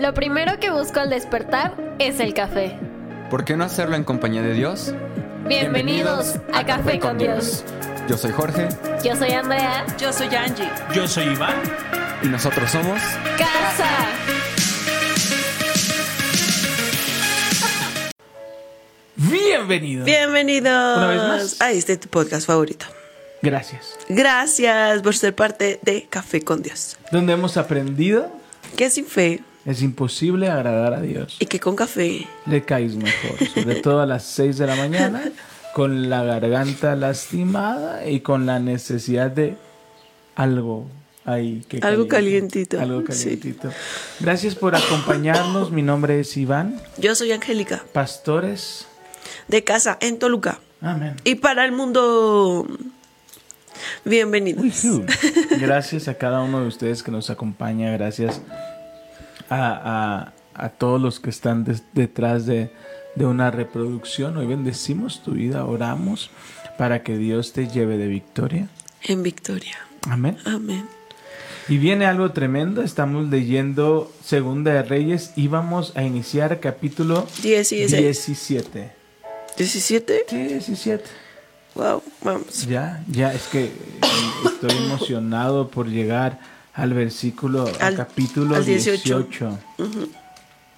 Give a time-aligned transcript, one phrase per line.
[0.00, 2.78] Lo primero que busco al despertar es el café.
[3.28, 4.94] ¿Por qué no hacerlo en compañía de Dios?
[5.46, 7.62] Bienvenidos, a, Café con Dios.
[8.08, 8.68] Yo soy Jorge
[9.04, 9.84] Yo soy Andrea.
[9.98, 10.70] Yo soy Angie.
[10.94, 11.54] Yo soy Iván.
[12.22, 12.98] y nosotros somos
[13.36, 13.90] Casa.
[19.16, 20.06] Bienvenido.
[20.06, 21.60] Bienvenidos Una vez más.
[21.60, 22.86] a este tu podcast favorito.
[23.42, 23.98] Gracias.
[24.08, 26.96] Gracias por ser parte de Café con Dios.
[27.12, 28.32] Donde hemos aprendido
[28.78, 31.36] Que sin fe es imposible agradar a Dios.
[31.40, 35.22] y que con café Le caes mejor, sobre todo a las 6 de la mañana,
[35.74, 39.56] con la garganta lastimada y con la necesidad de
[40.34, 40.86] algo
[41.24, 41.62] ahí.
[41.68, 42.66] Que Algo caliente.
[42.66, 43.24] calientito, Algo sí.
[43.36, 43.70] calientito.
[44.20, 45.70] Gracias por acompañarnos.
[45.70, 46.80] Mi nombre es Iván.
[46.98, 48.86] Yo soy Angélica, Pastores.
[49.48, 50.58] de casa en Toluca.
[50.80, 51.14] Amén.
[51.24, 52.66] Y para el mundo,
[54.04, 54.82] bienvenidos.
[55.60, 58.40] Gracias a cada uno de ustedes que nos acompaña, gracias
[59.50, 60.32] a, a-
[60.64, 61.64] a todos los que están
[61.94, 62.70] detrás de,
[63.14, 64.36] de una reproducción.
[64.36, 66.30] Hoy bendecimos tu vida, oramos
[66.78, 68.68] para que Dios te lleve de victoria.
[69.04, 69.76] En victoria.
[70.08, 70.36] Amén.
[70.44, 70.86] Amén.
[71.68, 77.90] Y viene algo tremendo, estamos leyendo Segunda de Reyes y vamos a iniciar capítulo 16.
[77.92, 78.92] 17.
[79.56, 80.24] 17.
[80.28, 81.04] Sí, 17.
[81.74, 82.66] Wow, vamos.
[82.66, 83.70] Ya, ya, es que eh,
[84.44, 86.40] estoy emocionado por llegar
[86.74, 89.24] al versículo, al, Al- capítulo al 18.
[89.28, 89.58] 18.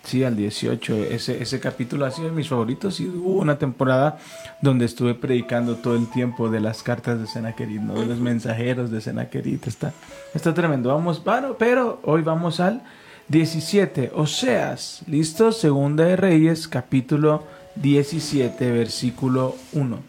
[0.05, 0.97] Sí, al 18.
[1.05, 4.19] Ese, ese capítulo ha sido de mis favoritos y hubo una temporada
[4.61, 7.95] donde estuve predicando todo el tiempo de las cartas de Senaquerit, ¿no?
[7.95, 9.65] de los mensajeros de Senaquerit.
[9.69, 9.93] Está,
[10.35, 10.89] está tremendo.
[10.89, 12.83] Vamos, bueno, pero hoy vamos al
[13.29, 14.11] 17.
[14.15, 15.53] Oseas, ¿listo?
[15.53, 17.45] Segunda de Reyes, capítulo
[17.77, 20.01] 17, versículo 1.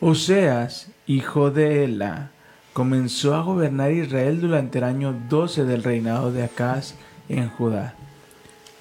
[0.00, 2.30] Oseas, hijo de Ela,
[2.74, 6.96] comenzó a gobernar Israel durante el año 12 del reinado de Acaz
[7.28, 7.94] en Judá.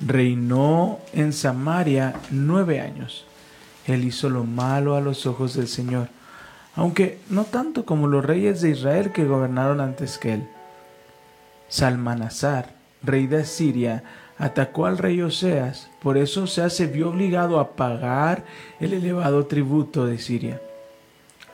[0.02, 3.26] Reinó en Samaria nueve años.
[3.86, 6.10] Él hizo lo malo a los ojos del Señor,
[6.76, 10.48] aunque no tanto como los reyes de Israel que gobernaron antes que él.
[11.70, 14.04] Salmanasar, rey de Asiria,
[14.40, 18.44] atacó al rey Oseas, por eso Oseas se vio obligado a pagar
[18.80, 20.60] el elevado tributo de Siria.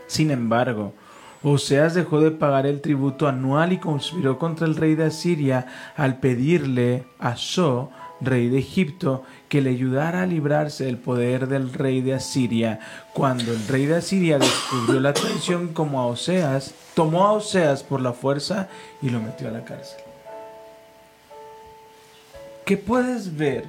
[0.07, 0.93] Sin embargo,
[1.41, 6.19] Oseas dejó de pagar el tributo anual y conspiró contra el rey de Asiria al
[6.19, 12.01] pedirle a So, rey de Egipto, que le ayudara a librarse del poder del rey
[12.01, 12.81] de Asiria.
[13.13, 18.01] Cuando el rey de Asiria descubrió la traición como a Oseas, tomó a Oseas por
[18.01, 18.67] la fuerza
[19.01, 20.01] y lo metió a la cárcel.
[22.65, 23.65] ¿Qué puedes ver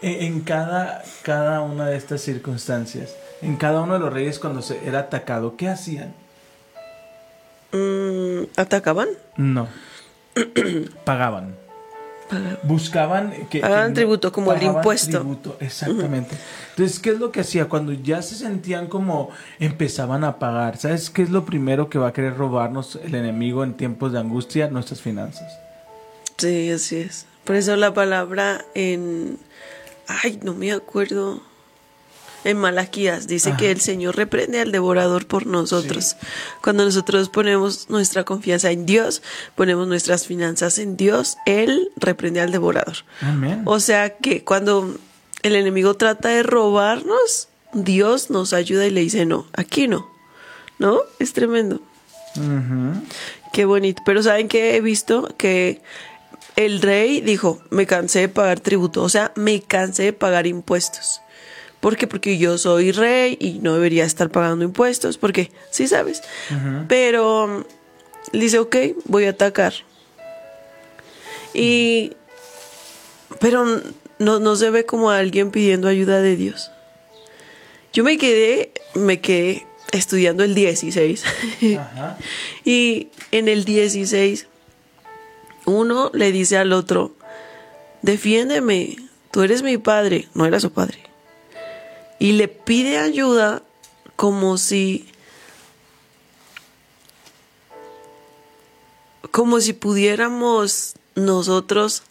[0.00, 3.14] en cada, cada una de estas circunstancias?
[3.42, 6.14] En cada uno de los reyes cuando se era atacado, ¿qué hacían?
[7.72, 9.08] Mm, ¿Atacaban?
[9.36, 9.68] No.
[11.04, 11.54] Pagaban.
[12.62, 13.60] Buscaban que...
[13.60, 15.18] Pagaban tributo, como el impuesto.
[15.18, 16.36] tributo, exactamente.
[16.70, 17.68] Entonces, ¿qué es lo que hacía?
[17.68, 22.08] Cuando ya se sentían como empezaban a pagar, ¿sabes qué es lo primero que va
[22.08, 24.68] a querer robarnos el enemigo en tiempos de angustia?
[24.68, 25.58] Nuestras finanzas.
[26.38, 27.26] Sí, así es.
[27.44, 29.36] Por eso la palabra en...
[30.06, 31.42] Ay, no me acuerdo.
[32.44, 33.58] En Malaquías dice Ajá.
[33.58, 36.16] que el Señor reprende al devorador por nosotros.
[36.62, 39.22] Cuando nosotros ponemos nuestra confianza en Dios,
[39.54, 42.96] ponemos nuestras finanzas en Dios, Él reprende al devorador.
[43.20, 43.62] Amén.
[43.66, 44.96] O sea que cuando
[45.42, 50.08] el enemigo trata de robarnos, Dios nos ayuda y le dice, no, aquí no.
[50.78, 51.00] ¿No?
[51.18, 51.80] Es tremendo.
[53.52, 54.02] Qué bonito.
[54.06, 55.34] Pero ¿saben qué he visto?
[55.36, 55.82] Que
[56.56, 61.20] el rey dijo, me cansé de pagar tributo, o sea, me cansé de pagar impuestos.
[61.80, 62.06] ¿Por qué?
[62.06, 66.22] Porque yo soy rey y no debería estar pagando impuestos, porque sí sabes.
[66.88, 67.64] Pero
[68.32, 68.76] dice, ok,
[69.06, 69.72] voy a atacar.
[71.54, 72.12] Y...
[73.40, 73.64] Pero
[74.18, 76.70] no, no se ve como alguien pidiendo ayuda de Dios.
[77.92, 81.24] Yo me quedé, me quedé estudiando el 16.
[81.78, 82.18] Ajá.
[82.64, 84.46] Y en el 16,
[85.64, 87.16] uno le dice al otro,
[88.02, 88.96] defiéndeme,
[89.30, 91.09] tú eres mi padre, no era su padre.
[92.20, 93.62] Y le pide ayuda
[94.14, 95.08] como si,
[99.30, 102.02] como si pudiéramos nosotros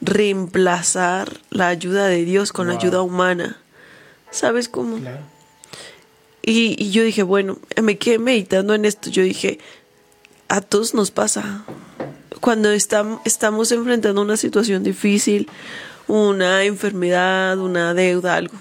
[0.00, 3.56] reemplazar la ayuda de Dios con la ayuda humana.
[4.30, 4.98] ¿Sabes cómo?
[4.98, 5.22] Claro.
[6.42, 9.10] Y, y yo dije, bueno, me quedé meditando en esto.
[9.10, 9.58] Yo dije,
[10.48, 11.64] a todos nos pasa.
[12.40, 15.48] Cuando estam- estamos enfrentando una situación difícil,
[16.06, 18.54] una enfermedad, una deuda, algo,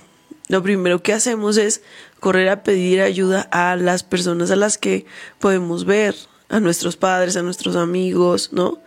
[0.48, 1.82] lo primero que hacemos es
[2.20, 5.06] correr a pedir ayuda a las personas a las que
[5.40, 6.16] podemos ver,
[6.50, 8.80] a nuestros padres, a nuestros amigos, ¿no?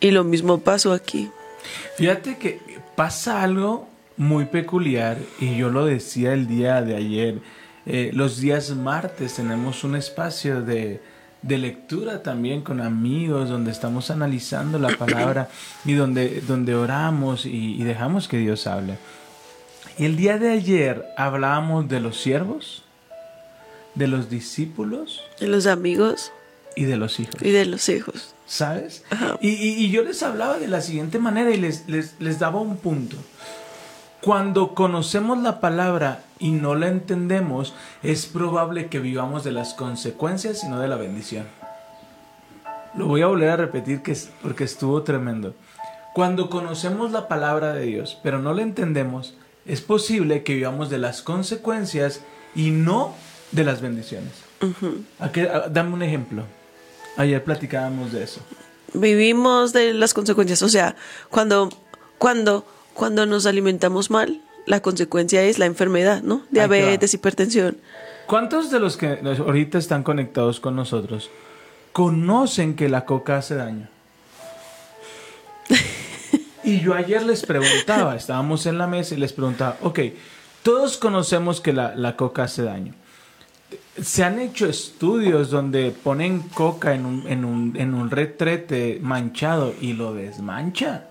[0.00, 1.30] Y lo mismo pasó aquí.
[1.96, 2.60] Fíjate que
[2.96, 7.38] pasa algo muy peculiar y yo lo decía el día de ayer.
[7.86, 11.00] Eh, los días martes tenemos un espacio de,
[11.42, 15.48] de lectura también con amigos donde estamos analizando la palabra
[15.84, 18.98] y donde, donde oramos y, y dejamos que Dios hable.
[19.98, 22.84] Y el día de ayer hablábamos de los siervos,
[23.94, 26.30] de los discípulos De los amigos
[26.76, 27.42] y de los hijos.
[27.42, 28.34] y de los hijos.
[28.46, 29.04] ¿sabes?
[29.40, 32.60] Y, y- y yo les hablaba de la siguiente manera y les, les, les daba
[32.60, 33.16] un punto.
[34.22, 40.64] Cuando conocemos la palabra y no la entendemos, es probable que vivamos de las consecuencias
[40.64, 41.46] y no de la bendición.
[42.94, 45.54] Lo voy a volver a repetir que es, porque estuvo tremendo.
[46.14, 49.34] Cuando conocemos la palabra de Dios, pero no la entendemos,
[49.68, 52.20] es posible que vivamos de las consecuencias
[52.54, 53.14] y no
[53.52, 54.32] de las bendiciones.
[55.20, 56.42] ¿A qué- a- dame un ejemplo.
[57.16, 58.40] Ayer platicábamos de eso.
[58.94, 60.62] Vivimos de las consecuencias.
[60.62, 60.96] O sea,
[61.30, 61.68] cuando,
[62.18, 66.42] cuando, cuando nos alimentamos mal, la consecuencia es la enfermedad, ¿no?
[66.50, 67.76] Diabetes, hipertensión.
[68.26, 71.30] ¿Cuántos de los que ahorita están conectados con nosotros
[71.92, 73.88] conocen que la coca hace daño?
[76.68, 80.00] Y yo ayer les preguntaba, estábamos en la mesa y les preguntaba, ok,
[80.62, 82.94] todos conocemos que la, la coca hace daño.
[84.02, 89.74] Se han hecho estudios donde ponen coca en un, en un, en un retrete manchado
[89.80, 91.04] y lo desmancha.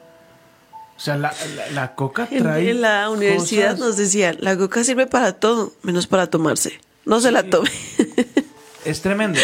[0.95, 2.71] O sea, la, la- la coca trae.
[2.71, 6.79] en la universidad cosas- nos decían, la coca sirve para todo, menos para tomarse.
[7.05, 7.69] No se la tome.
[8.87, 9.37] Es tremendo.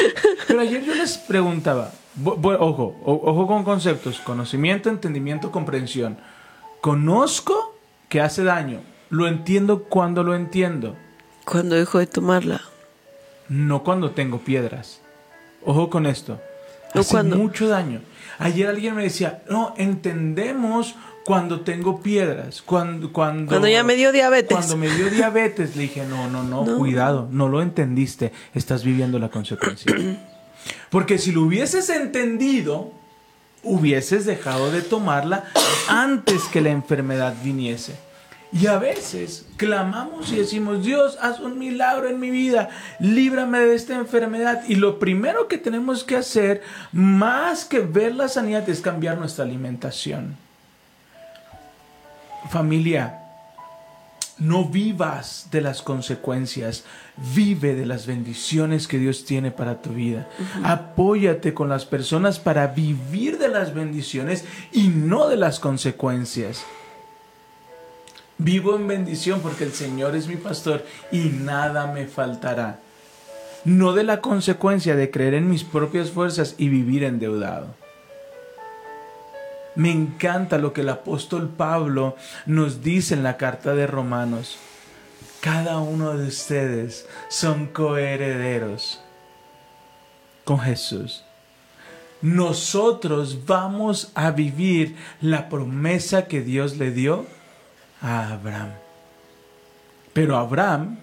[0.47, 1.91] Pero ayer yo les preguntaba,
[2.25, 6.17] ojo, ojo con conceptos, conocimiento, entendimiento, comprensión.
[6.79, 7.75] Conozco
[8.07, 10.95] que hace daño, lo entiendo cuando lo entiendo,
[11.45, 12.61] Cuando dejó de tomarla.
[13.49, 15.01] no cuando tengo piedras.
[15.65, 16.39] Ojo con esto.
[17.01, 18.01] Hace cuando- mucho daño.
[18.39, 23.13] Ayer alguien me decía, no, entendemos cuando tengo piedras, cuando...
[23.13, 24.57] Cuando, Cuando ya me dio diabetes.
[24.57, 26.77] Cuando me dio diabetes, le dije, no, no, no, No.
[26.77, 29.93] cuidado, no lo entendiste, estás viviendo la consecuencia.
[30.89, 32.91] Porque si lo hubieses entendido,
[33.63, 35.45] hubieses dejado de tomarla
[35.87, 37.95] antes que la enfermedad viniese.
[38.53, 42.69] Y a veces clamamos y decimos, Dios, haz un milagro en mi vida,
[42.99, 44.61] líbrame de esta enfermedad.
[44.67, 46.61] Y lo primero que tenemos que hacer,
[46.91, 50.37] más que ver la sanidad, es cambiar nuestra alimentación.
[52.51, 53.23] Familia,
[54.37, 56.83] no vivas de las consecuencias,
[57.33, 60.27] vive de las bendiciones que Dios tiene para tu vida.
[60.63, 66.63] Apóyate con las personas para vivir de las bendiciones y no de las consecuencias.
[68.37, 72.79] Vivo en bendición porque el Señor es mi pastor y nada me faltará.
[73.63, 77.67] No de la consecuencia de creer en mis propias fuerzas y vivir endeudado.
[79.75, 82.15] Me encanta lo que el apóstol Pablo
[82.45, 84.57] nos dice en la carta de Romanos.
[85.41, 89.01] Cada uno de ustedes son coherederos
[90.43, 91.23] con Jesús.
[92.21, 97.25] Nosotros vamos a vivir la promesa que Dios le dio
[98.03, 98.69] a Abraham.
[100.13, 100.97] Pero Abraham,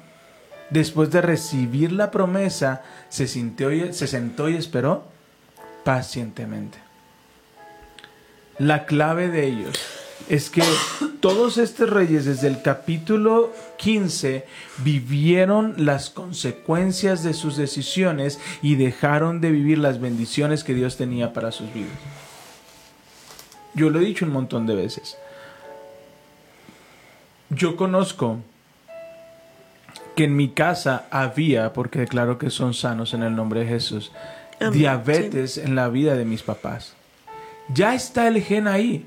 [0.71, 5.05] después de recibir la promesa, se, sintió y- se sentó y esperó
[5.83, 6.79] pacientemente.
[8.59, 9.77] La clave de ellos
[10.29, 10.63] es que
[11.21, 14.45] todos estos reyes desde el capítulo 15
[14.85, 21.33] vivieron las consecuencias de sus decisiones y dejaron de vivir las bendiciones que Dios tenía
[21.33, 21.91] para sus vidas.
[23.75, 25.17] Yo lo he dicho un montón de veces.
[27.51, 28.39] Yo conozco
[30.15, 34.13] que en mi casa había, porque declaro que son sanos en el nombre de Jesús,
[34.61, 36.95] Amén, diabetes en la vida de mis papás.
[37.73, 39.07] Ya está el gen ahí,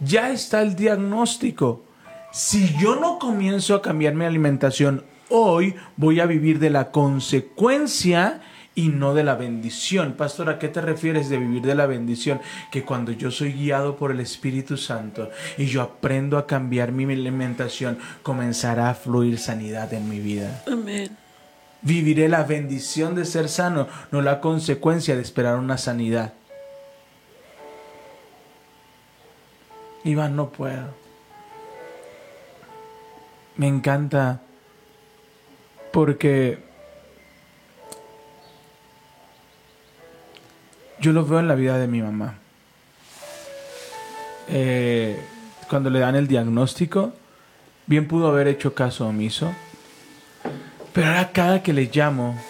[0.00, 1.82] ya está el diagnóstico.
[2.32, 8.40] Si yo no comienzo a cambiar mi alimentación hoy, voy a vivir de la consecuencia
[8.74, 10.14] y no de la bendición.
[10.14, 12.40] Pastor, ¿a qué te refieres de vivir de la bendición?
[12.70, 17.04] Que cuando yo soy guiado por el Espíritu Santo y yo aprendo a cambiar mi
[17.04, 20.62] alimentación, comenzará a fluir sanidad en mi vida.
[20.70, 21.16] Amén.
[21.82, 26.32] Viviré la bendición de ser sano, no la consecuencia de esperar una sanidad.
[30.04, 30.94] Iván, no puedo.
[33.56, 34.40] Me encanta
[35.92, 36.71] porque
[41.02, 42.34] yo lo veo en la vida de mi mamá.
[44.48, 45.20] Eh,
[45.68, 47.12] cuando le dan el diagnóstico,
[47.86, 49.52] bien pudo haber hecho caso omiso,
[50.92, 52.40] pero ahora cada que le llamo,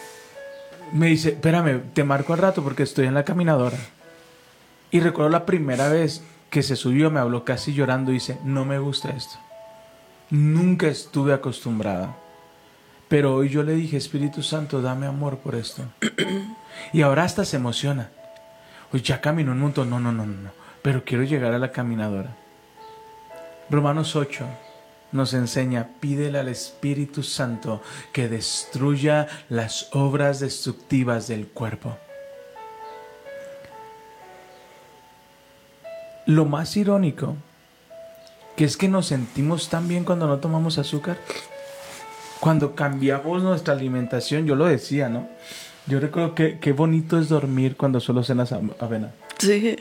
[0.93, 3.79] me dice, espérame, te marco al rato porque estoy en la caminadora.
[4.91, 8.67] Y recuerdo la primera vez que se subió, me habló casi llorando y dice, no
[8.67, 9.39] me gusta esto.
[10.29, 12.17] Nunca estuve acostumbrada.
[13.09, 15.85] Pero hoy yo le dije, Espíritu Santo, dame amor por esto.
[16.93, 18.11] y ahora hasta se emociona.
[18.93, 19.91] Hoy ya caminó un montón.
[19.91, 20.51] No, no, no, no.
[20.83, 22.37] Pero quiero llegar a la caminadora.
[23.71, 24.47] Romanos 8
[25.13, 27.83] nos enseña, pídele al Espíritu Santo
[28.13, 31.97] que destruya las obras destructivas del cuerpo.
[36.25, 37.37] Lo más irónico,
[38.57, 41.19] que es que nos sentimos tan bien cuando no tomamos azúcar.
[42.41, 45.29] Cuando cambiamos nuestra alimentación, yo lo decía, ¿no?
[45.87, 49.13] Yo recuerdo que qué bonito es dormir cuando solo cenas avena.
[49.39, 49.77] Sí.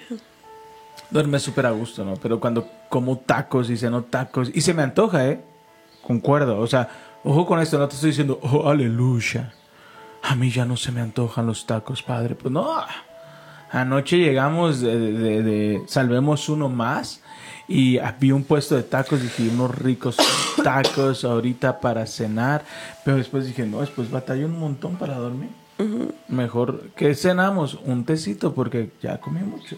[1.11, 2.15] Duerme súper a gusto, ¿no?
[2.15, 5.41] Pero cuando como tacos y ceno tacos, y se me antoja, ¿eh?
[6.01, 6.59] Concuerdo.
[6.59, 6.89] O sea,
[7.23, 9.53] ojo con esto, no te estoy diciendo, oh, aleluya.
[10.23, 12.35] A mí ya no se me antojan los tacos, padre.
[12.35, 12.67] Pues no.
[13.71, 17.21] Anoche llegamos de, Salvemos Uno Más
[17.67, 19.21] y había un puesto de tacos.
[19.21, 20.17] Dije, unos ricos
[20.63, 22.63] tacos ahorita para cenar.
[23.05, 25.60] Pero después dije, no, después batallé un montón para dormir.
[26.27, 29.77] Mejor que cenamos un tecito porque ya comí mucho.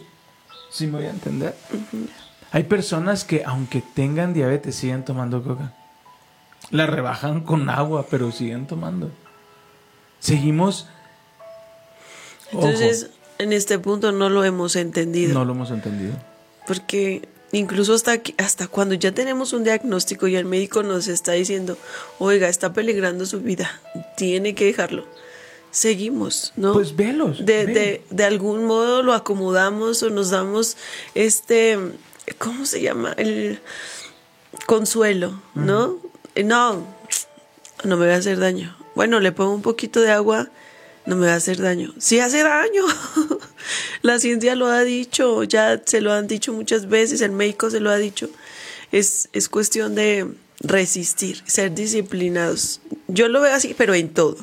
[0.69, 1.55] ¿Sí me voy a entender?
[2.51, 5.73] Hay personas que aunque tengan diabetes siguen tomando coca.
[6.71, 9.11] La rebajan con agua, pero siguen tomando.
[10.19, 10.87] Seguimos...
[12.51, 15.33] Entonces, en este punto no lo hemos entendido.
[15.33, 16.13] No lo hemos entendido.
[16.67, 21.77] Porque incluso hasta, hasta cuando ya tenemos un diagnóstico y el médico nos está diciendo,
[22.19, 23.69] oiga, está peligrando su vida,
[24.15, 25.05] tiene que dejarlo.
[25.73, 26.73] Seguimos, ¿no?
[26.73, 27.43] Pues velos.
[27.45, 30.77] De, de, de algún modo lo acomodamos o nos damos
[31.15, 31.79] este,
[32.37, 33.13] ¿cómo se llama?
[33.17, 33.59] El
[34.67, 35.97] consuelo, ¿no?
[36.35, 36.85] No,
[37.83, 38.77] no me va a hacer daño.
[38.93, 40.49] Bueno, le pongo un poquito de agua
[41.05, 41.93] no me va a hacer daño.
[41.97, 42.83] Sí hace daño.
[44.01, 47.79] La ciencia lo ha dicho, ya se lo han dicho muchas veces, el médico se
[47.79, 48.29] lo ha dicho.
[48.91, 50.27] Es, es cuestión de
[50.59, 52.79] resistir, ser disciplinados.
[53.07, 54.37] Yo lo veo así, pero en todo.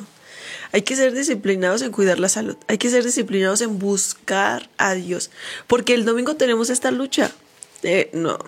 [0.73, 2.57] Hay que ser disciplinados en cuidar la salud.
[2.69, 5.31] Hay que ser disciplinados en buscar a Dios.
[5.67, 7.33] Porque el domingo tenemos esta lucha.
[8.13, 8.39] no,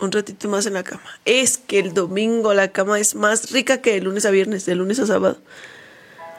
[0.00, 1.02] un ratito más en la cama.
[1.24, 4.74] Es que el domingo la cama es más rica que de lunes a viernes, de
[4.74, 5.38] lunes a sábado.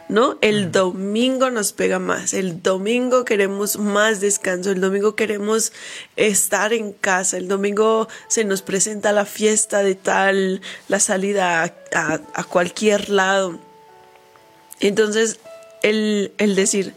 [0.09, 0.37] ¿no?
[0.41, 5.71] El domingo nos pega más, el domingo queremos más descanso, el domingo queremos
[6.15, 12.43] estar en casa, el domingo se nos presenta la fiesta de tal, la salida a,
[12.43, 13.59] cualquier lado.
[14.87, 15.39] Entonces,
[15.81, 16.93] el, el decir,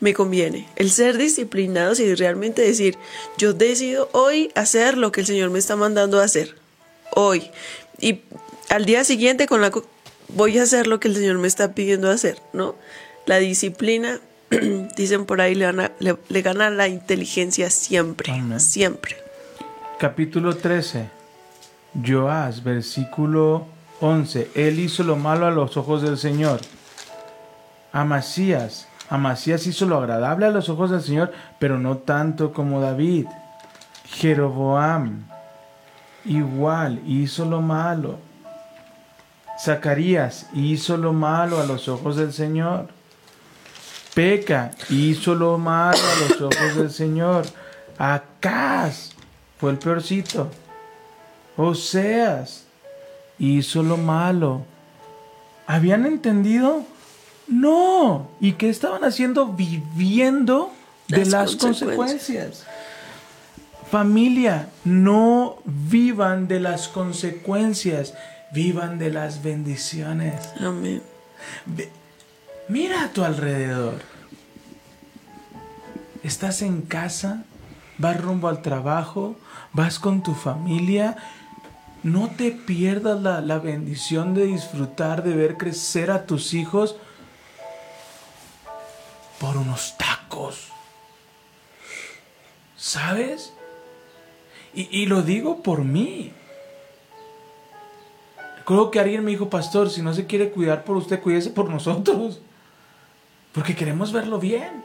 [0.00, 2.96] me conviene, el ser disciplinados y realmente decir,
[3.36, 6.56] yo decido hoy hacer lo que el Señor me está mandando a hacer,
[7.14, 7.50] hoy.
[7.98, 8.22] Y
[8.70, 9.70] al día siguiente con la
[10.28, 12.76] voy a hacer lo que el Señor me está pidiendo hacer, ¿no?
[13.26, 14.20] La disciplina,
[14.96, 19.16] dicen por ahí, le, gana la inteligencia siempre, siempre.
[19.98, 21.08] Capítulo 13,
[22.06, 23.66] Joás, versículo
[24.00, 26.60] 11, Él hizo lo malo a los ojos del Señor.
[27.92, 33.26] Amasías, Amasías hizo lo agradable a los ojos del Señor, pero no tanto como David.
[34.06, 35.24] Jeroboam,
[36.24, 38.18] igual, hizo lo malo
[39.60, 42.88] Zacarías hizo lo malo a los ojos del Señor.
[44.14, 47.44] Peca hizo lo malo a los ojos del Señor.
[47.98, 49.10] Acaz
[49.58, 50.50] fue el peorcito.
[51.58, 52.64] Oseas
[53.38, 54.62] hizo lo malo.
[55.66, 56.84] ¿Habían entendido?
[57.50, 58.28] No.
[58.40, 59.48] ¿Y qué estaban haciendo?
[59.48, 60.72] Viviendo
[61.08, 62.64] de las, consecuencias.
[63.90, 68.14] Familia, no vivan de las consecuencias
[68.52, 70.34] vivan de las bendiciones.
[70.60, 71.02] Amén.
[72.68, 73.94] mira a tu alrededor.
[76.22, 77.44] Estás en casa,
[77.98, 79.36] vas rumbo al trabajo,
[79.72, 81.16] vas con tu familia.
[82.02, 86.96] No te pierdas la, la bendición de disfrutar, de ver crecer a tus hijos
[89.40, 90.68] por unos tacos.
[92.76, 93.52] ¿Sabes?
[94.74, 96.32] Y, y, lo digo por mí.
[98.64, 101.68] Creo que alguien me dijo, pastor, si no se quiere cuidar por usted, cuídese por
[101.68, 102.40] nosotros.
[103.52, 104.84] Porque queremos verlo bien.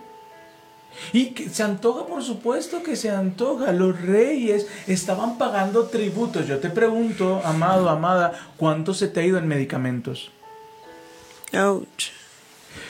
[1.12, 3.74] Y que se antoja, por supuesto que se antoja.
[3.74, 6.48] Los reyes estaban pagando tributos.
[6.48, 10.32] Yo te pregunto, amado, amada, ¿cuánto se te ha ido en medicamentos?
[11.54, 12.25] Ouch.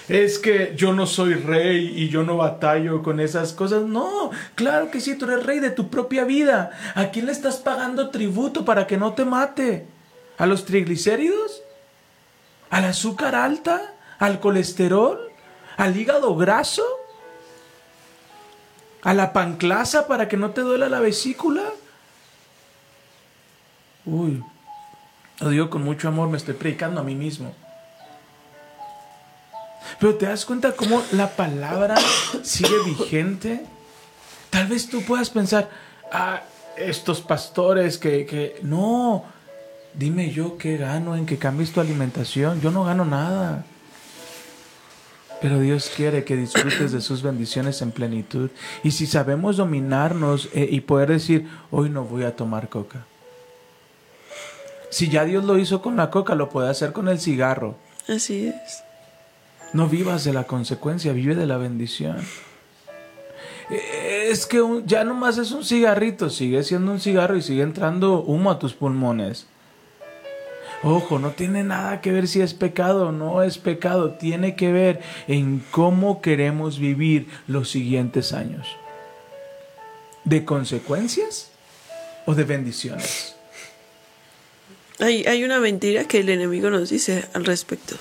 [0.08, 3.84] Es que yo no soy rey y yo no batallo con esas cosas.
[3.84, 6.72] No, claro que sí, tú eres rey de tu propia vida.
[6.96, 9.88] ¿A quién le estás pagando tributo para que no te mate?
[10.38, 11.62] a los triglicéridos,
[12.70, 15.20] al azúcar alta, al colesterol,
[15.78, 16.84] al hígado graso,
[19.02, 21.62] ¿A la panclaza para que no te duela la vesícula?
[24.04, 24.44] Uy,
[25.42, 27.54] lo digo con mucho amor, me estoy predicando a mí mismo.
[30.00, 31.96] Pero te das cuenta cómo la palabra
[32.44, 33.66] sigue vigente.
[34.50, 35.70] Tal vez tú puedas pensar,
[36.12, 36.42] ah,
[36.78, 38.60] estos pastores que, que...
[38.62, 39.26] No,
[39.94, 42.62] dime yo qué gano en que cambies tu alimentación.
[42.62, 43.66] Yo no gano nada.
[45.42, 48.50] Pero Dios quiere que disfrutes de sus bendiciones en plenitud.
[48.84, 53.06] Y si sabemos dominarnos eh, y poder decir, hoy no voy a tomar coca.
[54.90, 57.76] Si ya Dios lo hizo con la coca, lo puede hacer con el cigarro.
[58.08, 58.84] Así es.
[59.76, 62.26] No vivas de la consecuencia, vive de la bendición.
[63.70, 68.52] Es que ya nomás es un cigarrito, sigue siendo un cigarro y sigue entrando humo
[68.52, 69.48] a tus pulmones.
[70.82, 74.72] Ojo, no tiene nada que ver si es pecado o no es pecado, tiene que
[74.72, 78.78] ver en cómo queremos vivir los siguientes años.
[80.24, 81.52] ¿De consecuencias
[82.26, 83.36] o de bendiciones?
[85.00, 87.98] Hay, hay una mentira que el enemigo nos dice al respecto.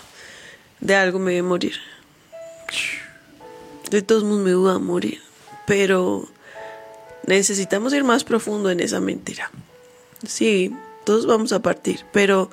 [0.80, 1.74] De algo me voy a morir.
[3.90, 5.20] De todos modos me voy a morir.
[5.66, 6.28] Pero
[7.26, 9.50] necesitamos ir más profundo en esa mentira.
[10.26, 12.50] Sí, todos vamos a partir, pero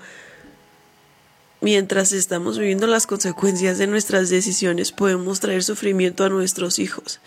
[1.61, 7.19] mientras estamos viviendo las consecuencias de nuestras decisiones, podemos traer sufrimiento a nuestros hijos.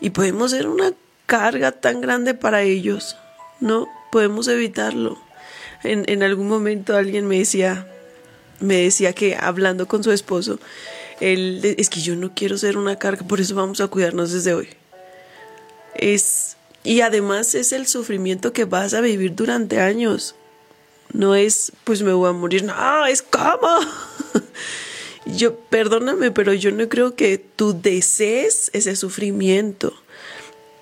[0.00, 0.92] Y podemos ser una
[1.26, 3.16] carga tan grande para ellos.
[3.60, 5.18] No, podemos evitarlo.
[5.84, 7.86] En, en algún momento alguien me decía,
[8.62, 10.58] me decía que hablando con su esposo,
[11.20, 14.54] él, es que yo no quiero ser una carga, por eso vamos a cuidarnos desde
[14.54, 14.68] hoy.
[15.94, 20.34] Es, y además es el sufrimiento que vas a vivir durante años.
[21.12, 23.78] No es, pues me voy a morir, no, es cama.
[25.26, 29.94] Yo, perdóname, pero yo no creo que tú desees ese sufrimiento.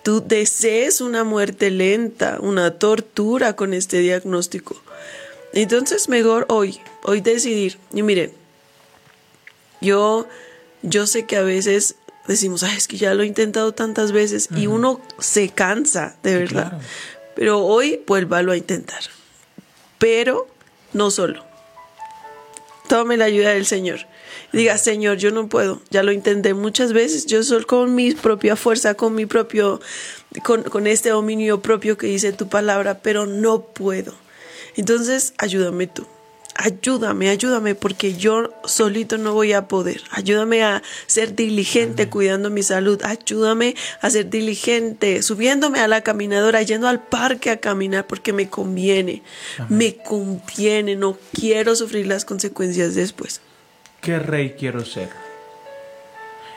[0.02, 4.80] Tú desees una muerte lenta, una tortura con este diagnóstico.
[5.52, 7.78] Entonces, mejor hoy, hoy decidir.
[7.92, 8.32] Y miren,
[9.80, 10.28] yo,
[10.82, 11.96] yo sé que a veces
[12.26, 16.36] decimos, Ay, es que ya lo he intentado tantas veces y uno se cansa, de
[16.36, 16.70] verdad.
[16.70, 16.84] claro.
[17.34, 19.00] Pero hoy vuélvalo a intentar.
[19.98, 20.46] Pero
[20.92, 21.44] no solo.
[22.88, 24.00] Tome la ayuda del Señor.
[24.52, 25.80] Diga, Señor, yo no puedo.
[25.90, 27.26] Ya lo intenté muchas veces.
[27.26, 29.80] Yo soy con mi propia fuerza, con mi propio,
[30.42, 34.14] con, con este dominio propio que dice tu palabra, pero no puedo.
[34.80, 36.06] Entonces, ayúdame tú.
[36.54, 40.00] Ayúdame, ayúdame, porque yo solito no voy a poder.
[40.10, 42.98] Ayúdame a ser diligente cuidando mi salud.
[43.04, 48.48] Ayúdame a ser diligente, subiéndome a la caminadora, yendo al parque a caminar, porque me
[48.48, 49.22] conviene.
[49.68, 53.42] Me conviene, no quiero sufrir las consecuencias después.
[54.00, 55.10] ¿Qué rey quiero ser?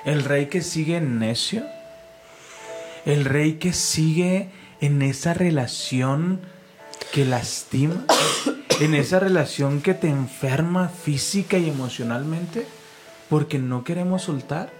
[0.05, 1.65] ¿El rey que sigue necio?
[3.05, 6.52] ¿El rey que sigue en esa relación
[7.13, 8.03] que lastima?
[8.79, 12.65] ¿En esa relación que te enferma física y emocionalmente?
[13.29, 14.71] Porque no queremos soltar.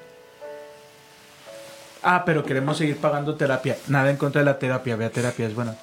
[2.02, 3.78] Ah, pero queremos seguir pagando terapia.
[3.88, 5.76] Nada en contra de la terapia, vea terapia, es buena.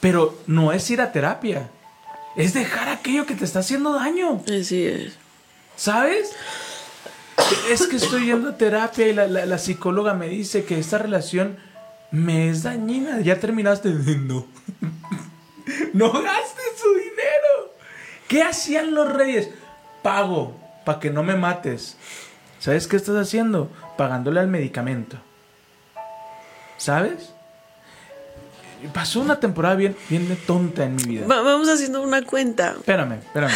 [0.00, 1.70] Pero no es ir a terapia.
[2.36, 4.42] Es dejar aquello que te está haciendo daño.
[4.46, 5.14] Así es.
[5.74, 6.32] ¿Sabes?
[7.70, 10.98] Es que estoy yendo a terapia y la, la- la psicóloga me dice que esta
[10.98, 11.56] relación
[12.10, 13.20] me es dañina.
[13.20, 13.88] Ya terminaste.
[14.26, 14.46] No.
[15.92, 17.74] No gastes su dinero.
[18.28, 19.50] ¿Qué hacían los reyes?
[20.02, 21.96] Pago para que no me mates.
[22.58, 23.70] ¿Sabes qué estás haciendo?
[23.96, 25.16] Pagándole al medicamento.
[26.76, 27.32] ¿Sabes?
[28.92, 31.26] Pasó una temporada bien, bien tonta en mi vida.
[31.26, 32.72] Va- vamos haciendo una cuenta.
[32.78, 33.52] Espérame, espérame.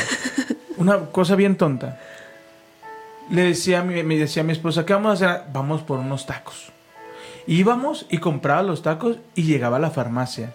[0.78, 2.00] Una cosa bien tonta.
[3.30, 5.44] Le decía a mi, me decía a mi esposa, ¿qué vamos a hacer?
[5.52, 6.72] Vamos por unos tacos.
[7.46, 10.52] Íbamos y compraba los tacos y llegaba a la farmacia.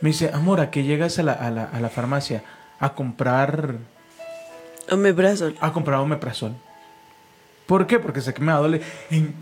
[0.00, 2.42] Me dice, amor, ¿a qué llegas a la, a la, a la farmacia?
[2.80, 3.76] A comprar,
[4.90, 5.56] Omeprazol.
[5.60, 6.54] a comprar omeprazol.
[7.66, 7.98] ¿Por qué?
[7.98, 8.82] Porque sé que me va a doler.
[9.10, 9.34] En-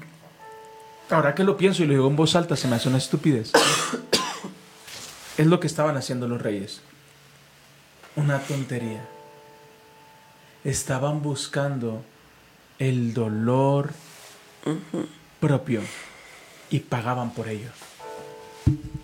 [1.10, 3.52] Ahora que lo pienso y lo digo en voz alta, se me hace una estupidez.
[5.36, 6.80] es lo que estaban haciendo los reyes.
[8.16, 9.04] Una tontería.
[10.64, 12.02] Estaban buscando
[12.78, 13.90] el dolor
[15.40, 15.80] propio
[16.70, 17.68] y pagaban por ello.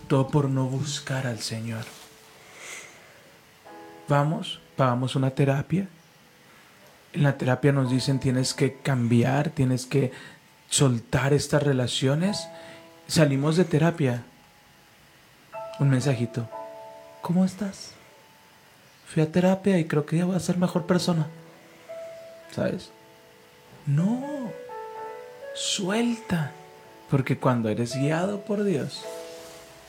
[0.09, 1.85] Todo por no buscar al Señor.
[4.07, 5.87] Vamos, pagamos una terapia.
[7.13, 10.11] En la terapia nos dicen tienes que cambiar, tienes que
[10.67, 12.47] soltar estas relaciones.
[13.07, 14.23] Salimos de terapia.
[15.79, 16.49] Un mensajito.
[17.21, 17.91] ¿Cómo estás?
[19.13, 21.27] Fui a terapia y creo que ya voy a ser mejor persona.
[22.51, 22.89] ¿Sabes?
[23.85, 24.51] No.
[25.53, 26.51] Suelta.
[27.11, 29.05] Porque cuando eres guiado por Dios,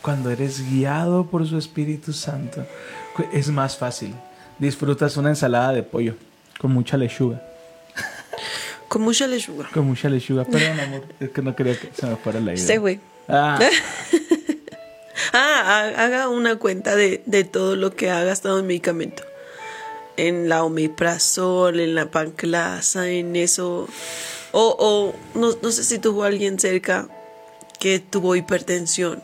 [0.02, 2.66] cuando eres guiado por su Espíritu Santo,
[3.32, 4.14] es más fácil.
[4.58, 6.14] Disfrutas una ensalada de pollo
[6.58, 7.42] con mucha lechuga.
[8.88, 9.68] Con mucha lechuga.
[9.72, 10.44] Con mucha lechuga.
[10.44, 11.04] Perdón, amor.
[11.20, 12.60] Es que no quería que se me fuera la idea.
[12.60, 12.98] Este güey.
[13.28, 13.56] Ah,
[15.32, 15.62] Ah,
[15.94, 19.22] ha- haga una cuenta de, de todo lo que ha gastado en medicamento.
[20.16, 23.86] En la omeprazol, en la panclasa, en eso.
[24.52, 27.06] O, o no, no sé si tuvo alguien cerca
[27.78, 29.22] que tuvo hipertensión.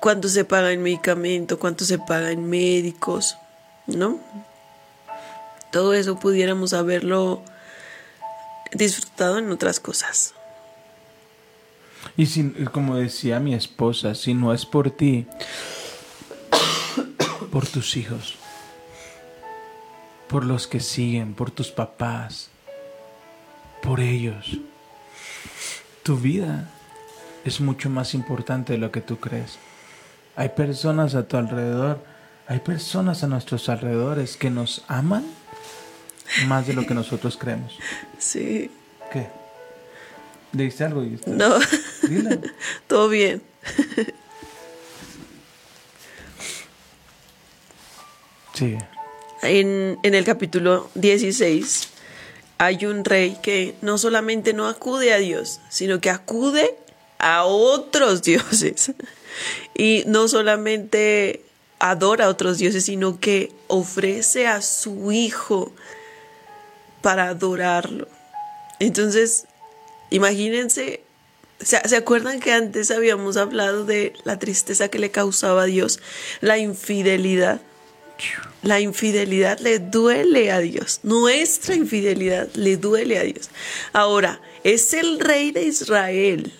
[0.00, 1.58] ¿Cuánto se paga en medicamento?
[1.58, 3.36] ¿Cuánto se paga en médicos?
[3.86, 4.18] ¿No?
[5.70, 7.42] Todo eso pudiéramos haberlo
[8.72, 10.34] disfrutado en otras cosas.
[12.16, 15.26] Y si, como decía mi esposa, si no es por ti,
[17.50, 18.36] por tus hijos,
[20.28, 22.50] por los que siguen, por tus papás,
[23.82, 24.58] por ellos,
[26.02, 26.70] tu vida
[27.44, 29.58] es mucho más importante de lo que tú crees.
[30.36, 32.00] Hay personas a tu alrededor,
[32.46, 35.24] hay personas a nuestros alrededores que nos aman
[36.46, 37.78] más de lo que nosotros creemos.
[38.18, 38.70] Sí.
[39.12, 39.28] ¿Qué?
[40.52, 41.04] ¿Dijiste algo?
[41.26, 41.58] No,
[42.08, 42.30] Dilo.
[42.86, 43.42] todo bien.
[48.54, 48.78] Sí.
[49.42, 51.90] En, en el capítulo 16
[52.58, 56.74] hay un rey que no solamente no acude a Dios, sino que acude
[57.18, 58.92] a otros dioses.
[59.74, 61.44] Y no solamente
[61.78, 65.72] adora a otros dioses, sino que ofrece a su hijo
[67.02, 68.08] para adorarlo.
[68.78, 69.44] Entonces,
[70.10, 71.02] imagínense,
[71.60, 76.00] ¿se, acuerdan que antes habíamos hablado de la tristeza que le causaba a Dios?
[76.40, 77.60] La infidelidad.
[78.62, 81.00] La infidelidad le duele a Dios.
[81.02, 83.50] Nuestra infidelidad le duele a Dios.
[83.92, 86.52] Ahora, es el rey de Israel.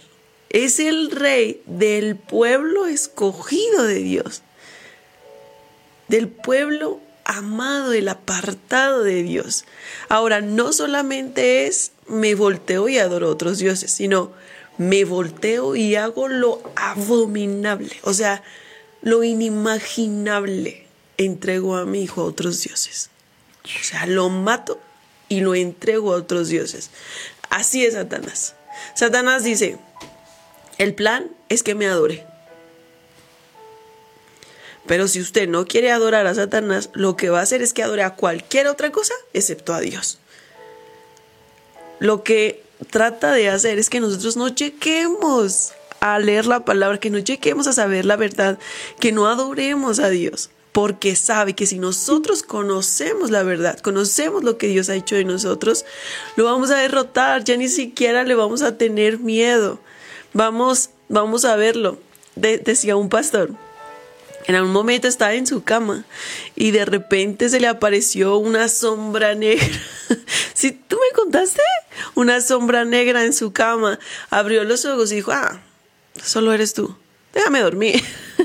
[0.55, 4.43] Es el rey del pueblo escogido de Dios.
[6.07, 9.64] Del pueblo amado, el apartado de Dios.
[10.09, 14.31] Ahora, no solamente es me volteo y adoro a otros dioses, sino
[14.79, 18.45] me volteo y hago lo abominable, o sea,
[19.03, 20.87] lo inimaginable.
[21.17, 23.11] Entrego a mi hijo a otros dioses.
[23.64, 24.81] O sea, lo mato
[25.29, 26.90] y lo entrego a otros dioses.
[27.51, 28.55] Así es Satanás.
[28.95, 29.79] Satanás dice,
[30.78, 32.26] el plan es que me adore.
[34.87, 37.82] Pero si usted no quiere adorar a Satanás, lo que va a hacer es que
[37.82, 40.18] adore a cualquier otra cosa excepto a Dios.
[42.00, 47.08] Lo que trata de hacer es que nosotros no chequemos a leer la palabra, que
[47.08, 48.58] no chequemos a saber la verdad,
[49.00, 54.58] que no adoremos a Dios, porque sabe que si nosotros conocemos la verdad, conocemos lo
[54.58, 55.87] que Dios ha hecho de nosotros,
[56.37, 59.80] lo vamos a derrotar, ya ni siquiera le vamos a tener miedo.
[60.35, 61.99] Vamos, vamos a verlo.
[62.37, 63.51] De- decía un pastor,
[64.47, 66.05] en algún momento estaba en su cama
[66.57, 69.66] y de repente se le apareció una sombra negra.
[70.55, 71.61] Si tú me contaste,
[72.14, 73.99] una sombra negra en su cama.
[74.31, 75.61] Abrió los ojos y dijo, ah,
[76.23, 76.94] solo eres tú.
[77.35, 78.03] Déjame dormir.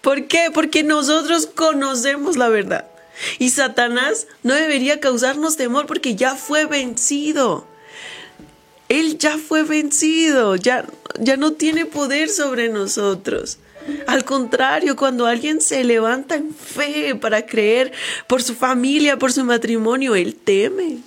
[0.00, 0.50] ¿Por qué?
[0.52, 2.86] Porque nosotros conocemos la verdad.
[3.38, 7.66] Y Satanás no debería causarnos temor porque ya fue vencido.
[8.88, 10.84] Él ya fue vencido, ya,
[11.18, 13.58] ya no tiene poder sobre nosotros.
[14.06, 17.92] Al contrario, cuando alguien se levanta en fe para creer
[18.26, 20.98] por su familia, por su matrimonio, él teme.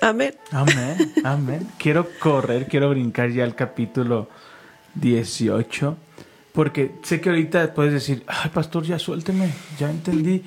[0.00, 0.34] Amén.
[0.50, 1.68] Amén, amén.
[1.78, 4.28] Quiero correr, quiero brincar ya al capítulo
[4.94, 5.96] 18,
[6.52, 10.42] porque sé que ahorita puedes decir, ay, pastor, ya suélteme, ya entendí,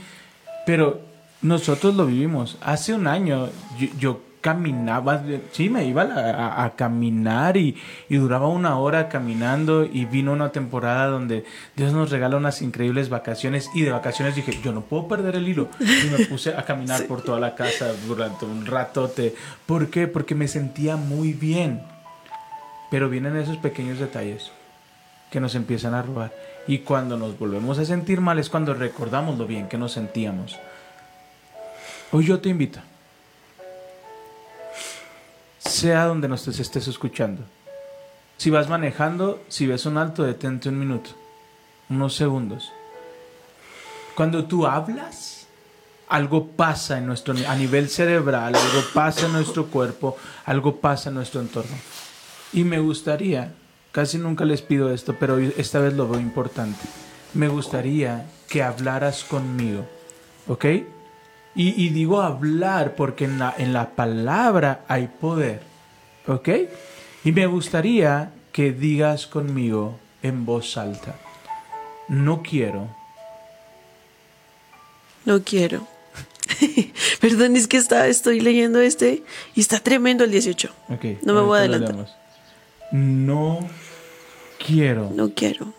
[0.66, 1.02] pero
[1.42, 2.58] nosotros lo vivimos.
[2.62, 7.76] Hace un año yo, yo caminaba, sí, me iba a, a- a caminar y,
[8.10, 13.10] y duraba una hora caminando y vino una temporada donde Dios nos regala unas increíbles
[13.10, 16.64] vacaciones y de vacaciones dije, yo no puedo perder el hilo y me puse a
[16.64, 19.34] caminar por toda la casa durante un ratote.
[19.66, 20.08] ¿Por qué?
[20.08, 21.82] Porque me sentía muy bien.
[22.92, 24.52] Pero vienen esos pequeños detalles
[25.32, 26.32] que nos empiezan a robar.
[26.68, 30.56] Y cuando nos volvemos a sentir mal es cuando recordamos lo bien que nos sentíamos.
[32.12, 32.80] Hoy yo te invito.
[35.66, 37.44] Sea donde nos estés escuchando.
[38.38, 41.12] Si vas manejando, si ves un alto, detente un minuto.
[41.90, 42.72] Unos segundos.
[44.16, 45.48] Cuando tú hablas,
[46.08, 51.16] algo pasa en nuestro, a nivel cerebral, algo pasa en nuestro cuerpo, algo pasa en
[51.16, 51.76] nuestro entorno.
[52.54, 53.54] Y me gustaría,
[53.92, 56.86] casi nunca les pido esto, pero esta vez lo veo importante.
[57.34, 59.86] Me gustaría que hablaras conmigo,
[60.48, 60.66] ¿ok?
[61.56, 65.62] Y, y digo hablar porque en la, en la palabra hay poder.
[66.28, 66.50] ¿Ok?
[67.24, 71.16] Y me gustaría que digas conmigo en voz alta.
[72.08, 72.88] No quiero.
[75.26, 75.88] No quiero.
[77.20, 79.24] Perdón, es que está, estoy leyendo este
[79.56, 80.70] y está tremendo el 18.
[80.90, 82.08] Ok, No me voy a adelantar.
[82.92, 83.68] No
[84.66, 85.74] quiero No quiero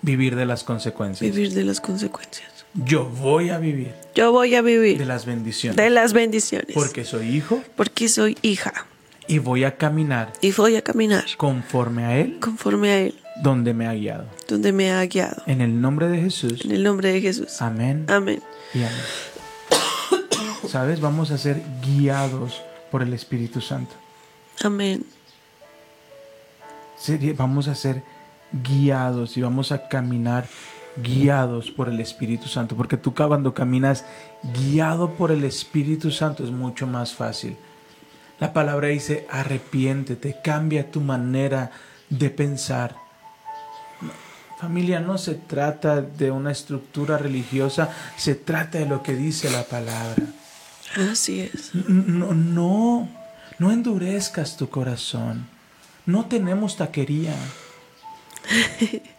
[0.00, 1.34] vivir de las consecuencias.
[1.34, 2.51] vivir de las consecuencias.
[2.74, 5.76] Yo voy a vivir Yo voy a de vivir las bendiciones.
[5.76, 6.72] de las bendiciones.
[6.74, 8.86] Porque soy hijo Porque soy hija
[9.28, 13.72] y voy a caminar y voy a caminar conforme a Él conforme a Él, donde
[13.72, 14.26] me ha guiado.
[14.48, 15.42] donde me ha guiado.
[15.46, 16.64] En el nombre de Jesús.
[16.64, 17.62] En el nombre de Jesús.
[17.62, 18.42] Amén Amén.
[18.74, 18.90] y amén.
[20.68, 21.00] ¿Sabes?
[21.00, 23.94] Vamos a ser guiados por el Espíritu Santo.
[24.62, 25.04] Amén.
[27.36, 28.02] Vamos a ser
[28.52, 30.46] guiados y vamos a caminar
[30.96, 32.76] guiados por el Espíritu Santo.
[32.76, 34.04] Porque tú cuando caminas
[34.54, 37.56] guiado por el Espíritu Santo es mucho más fácil.
[38.40, 41.70] La palabra dice, arrepiéntete, cambia tu manera
[42.08, 42.96] de pensar.
[44.58, 49.64] Familia, no se trata de una estructura religiosa, se trata de lo que dice la
[49.64, 50.24] palabra.
[51.10, 51.74] Así es.
[51.74, 53.08] No, no,
[53.58, 55.46] no endurezcas tu corazón.
[56.06, 57.34] No tenemos taquería.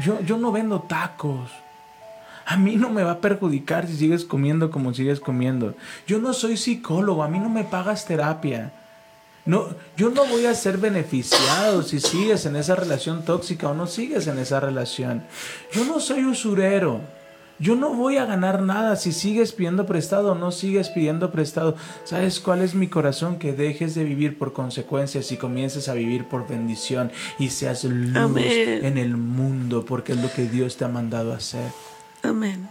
[0.00, 1.50] Yo, yo no vendo tacos.
[2.46, 5.74] A mí no me va a perjudicar si sigues comiendo como sigues comiendo.
[6.06, 8.72] Yo no soy psicólogo, a mí no me pagas terapia.
[9.44, 13.86] No, yo no voy a ser beneficiado si sigues en esa relación tóxica o no
[13.86, 15.24] sigues en esa relación.
[15.72, 17.00] Yo no soy usurero.
[17.62, 21.76] Yo no voy a ganar nada si sigues pidiendo prestado o no sigues pidiendo prestado.
[22.02, 23.38] ¿Sabes cuál es mi corazón?
[23.38, 28.16] Que dejes de vivir por consecuencias y comiences a vivir por bendición y seas luz
[28.16, 28.84] Amén.
[28.84, 31.70] en el mundo porque es lo que Dios te ha mandado a hacer
[32.24, 32.68] Amén.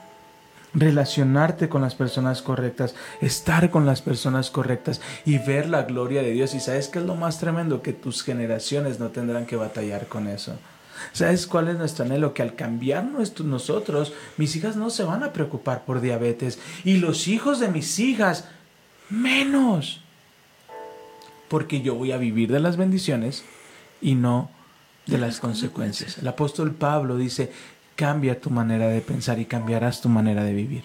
[0.73, 6.31] relacionarte con las personas correctas, estar con las personas correctas y ver la gloria de
[6.31, 6.53] Dios.
[6.53, 10.27] Y sabes qué es lo más tremendo, que tus generaciones no tendrán que batallar con
[10.27, 10.57] eso.
[11.13, 12.33] ¿Sabes cuál es nuestro anhelo?
[12.33, 16.97] Que al cambiar nuestro- nosotros, mis hijas no se van a preocupar por diabetes y
[16.97, 18.45] los hijos de mis hijas
[19.09, 20.01] menos.
[21.47, 23.43] Porque yo voy a vivir de las bendiciones
[24.01, 24.49] y no
[25.05, 26.17] de las consecuencias.
[26.17, 27.51] El apóstol Pablo dice,
[27.95, 30.83] cambia tu manera de pensar y cambiarás tu manera de vivir.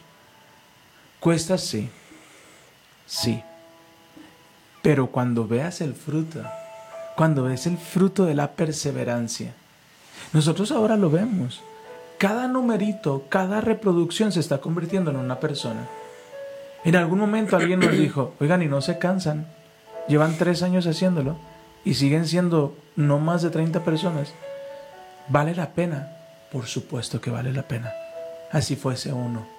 [1.21, 1.89] Cuesta sí,
[3.07, 3.43] sí.
[4.83, 6.43] Pero cuando veas el fruto,
[7.17, 9.55] cuando ves el fruto de la perseverancia,
[10.33, 11.63] nosotros ahora lo vemos.
[12.19, 15.87] Cada numerito, cada reproducción se está convirtiendo en una persona.
[16.85, 19.47] En algún momento alguien nos dijo, oigan, y no se cansan.
[20.09, 21.37] Llevan tres años haciéndolo
[21.85, 24.33] y siguen siendo no más de 30 personas.
[25.29, 26.17] ¿Vale la pena?
[26.53, 27.93] Por supuesto que vale la pena.
[28.53, 29.56] Así fuese uno.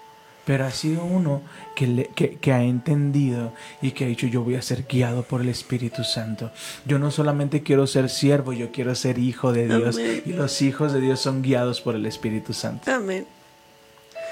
[0.47, 1.41] Pero ha sido uno
[1.75, 5.21] que, le- que, que ha entendido y que ha dicho yo voy a ser guiado
[5.23, 6.51] por el Espíritu Santo.
[6.85, 9.97] Yo no solamente quiero ser siervo, yo quiero ser hijo de Dios.
[9.97, 10.23] Amén.
[10.25, 12.89] Y los hijos de Dios son guiados por el Espíritu Santo.
[12.91, 13.27] Amén.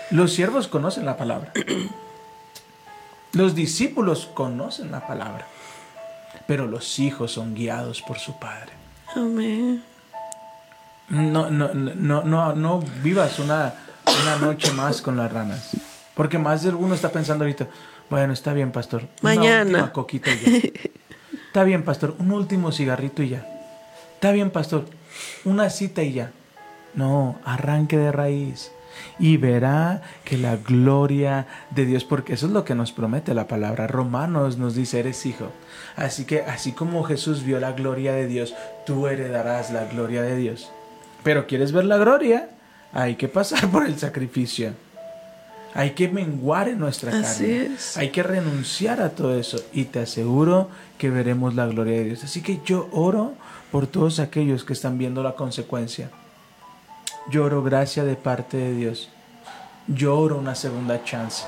[0.09, 1.51] Los siervos conocen la palabra.
[3.33, 5.45] Los discípulos conocen la palabra.
[6.47, 8.71] Pero los hijos son guiados por su Padre.
[9.15, 9.83] Amén.
[11.09, 13.73] No, no, no, no, no vivas una,
[14.23, 15.71] una noche más con las ranas.
[16.15, 17.67] Porque más de alguno está pensando ahorita,
[18.09, 19.03] bueno, está bien, pastor.
[19.21, 19.63] Una Mañana.
[19.63, 20.69] última coquita y ya.
[21.47, 23.47] Está bien, pastor, un último cigarrito y ya.
[24.15, 24.87] Está bien, pastor,
[25.45, 26.31] una cita y ya.
[26.95, 28.71] No, arranque de raíz.
[29.19, 33.47] Y verá que la gloria de Dios, porque eso es lo que nos promete la
[33.47, 33.87] palabra.
[33.87, 35.51] Romanos nos dice, eres hijo.
[35.95, 38.53] Así que así como Jesús vio la gloria de Dios,
[38.85, 40.69] tú heredarás la gloria de Dios.
[41.23, 42.49] Pero quieres ver la gloria,
[42.91, 44.73] hay que pasar por el sacrificio.
[45.75, 47.75] Hay que menguar en nuestra Así carne.
[47.75, 47.97] es.
[47.97, 49.57] Hay que renunciar a todo eso.
[49.73, 52.23] Y te aseguro que veremos la gloria de Dios.
[52.23, 53.33] Así que yo oro
[53.71, 56.09] por todos aquellos que están viendo la consecuencia.
[57.29, 59.09] Yo oro gracia de parte de Dios.
[59.87, 61.45] Yo oro una segunda chance.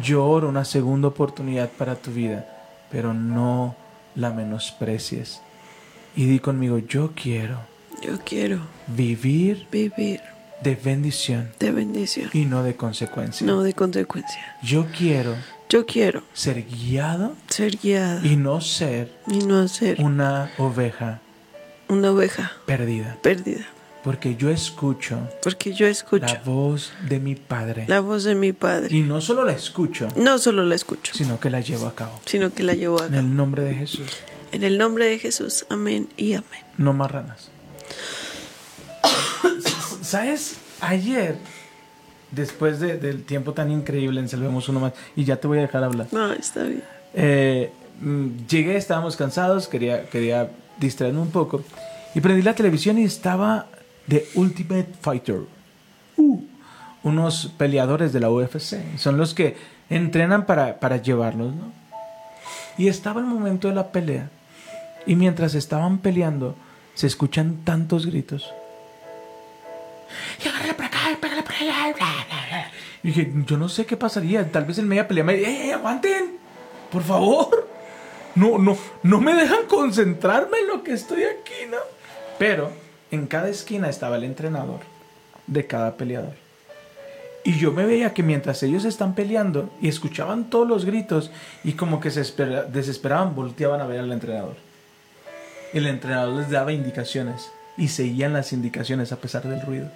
[0.00, 2.46] Yo oro una segunda oportunidad para tu vida.
[2.92, 3.74] Pero no
[4.14, 5.40] la menosprecies.
[6.14, 7.58] Y di conmigo, yo quiero
[8.02, 10.20] Yo quiero vivir vivir
[10.62, 13.46] de bendición de bendición, y no de consecuencia.
[13.46, 14.56] no de consecuencia.
[14.62, 15.34] Yo quiero
[15.68, 21.20] Yo quiero ser guiado ser guiada y no ser y no ser una oveja
[21.88, 23.16] una oveja perdida.
[23.22, 23.66] perdida.
[24.04, 27.84] Porque yo escucho Porque yo escucho la voz de mi Padre.
[27.88, 28.96] la voz de mi Padre.
[28.96, 32.18] Y no solo la escucho, No solo la escucho, sino que la llevo a cabo.
[32.26, 33.20] sino que la llevo a En cabo.
[33.26, 34.08] el nombre de Jesús.
[34.52, 35.66] En el nombre de Jesús.
[35.68, 36.64] Amén y amén.
[36.78, 37.50] No más ranas.
[40.10, 40.56] ¿Sabes?
[40.80, 41.36] Ayer
[42.32, 45.62] después de- del tiempo tan increíble en Salvemos Uno Más, y ya te voy a
[45.62, 46.08] dejar hablar.
[46.10, 46.82] No, está bien.
[47.14, 47.70] Eh,
[48.00, 51.62] mm, llegué, estábamos cansados, quería, quería distraerme un poco.
[52.14, 53.66] Y prendí la televisión y estaba
[54.08, 55.42] The Ultimate Fighter.
[56.16, 56.40] Uh,
[57.04, 58.78] unos peleadores de la UFC.
[58.98, 59.56] Son los que
[59.90, 61.70] entrenan para, para llevarlos, ¿no?
[62.76, 64.28] Y estaba el momento de la pelea.
[65.06, 66.56] Y mientras estaban peleando,
[66.94, 68.52] se escuchan tantos gritos.
[70.44, 72.70] Y agárrale para acá, y para allá.
[73.02, 74.50] Y dije, yo no sé qué pasaría.
[74.50, 76.38] Tal vez en media pelea me ¡eh, aguanten!
[76.90, 77.68] Por favor.
[78.34, 81.78] No, no, no me dejan concentrarme en lo que estoy aquí, ¿no?
[82.38, 82.70] Pero
[83.10, 84.80] en cada esquina estaba el entrenador
[85.46, 86.34] de cada peleador.
[87.42, 91.30] Y yo me veía que mientras ellos están peleando y escuchaban todos los gritos
[91.64, 94.56] y como que se espera- desesperaban, volteaban a ver al entrenador.
[95.72, 99.88] El entrenador les daba indicaciones y seguían las indicaciones a pesar del ruido.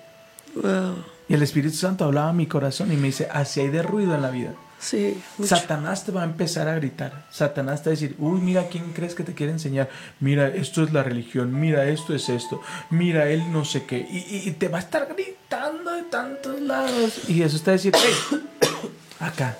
[0.56, 0.96] Wow.
[1.28, 4.14] Y el Espíritu Santo hablaba a mi corazón y me dice, así hay de ruido
[4.14, 4.50] en la vida.
[4.78, 5.18] Sí.
[5.42, 7.24] Satanás te va a empezar a gritar.
[7.30, 9.88] Satanás te va a decir, uy, mira quién crees que te quiere enseñar.
[10.20, 11.58] Mira, esto es la religión.
[11.58, 12.60] Mira, esto es esto.
[12.90, 13.98] Mira, él no sé qué.
[13.98, 17.28] Y, y- y te va a estar gritando de tantos lados.
[17.28, 18.40] Y Jesús te va a decir, hey,
[19.20, 19.56] acá,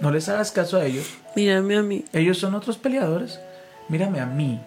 [0.00, 1.06] no les hagas caso a ellos.
[1.34, 2.04] Mírame a mí.
[2.12, 3.40] Ellos son otros peleadores.
[3.88, 4.60] Mírame a mí.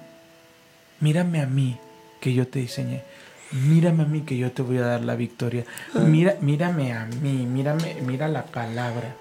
[1.00, 1.78] Mírame a mí
[2.26, 3.04] que yo te diseñé.
[3.52, 5.64] Mírame a mí que yo te voy a dar la victoria.
[5.94, 7.46] Mira, mírame a mí.
[7.46, 9.16] Mírame, mira la palabra.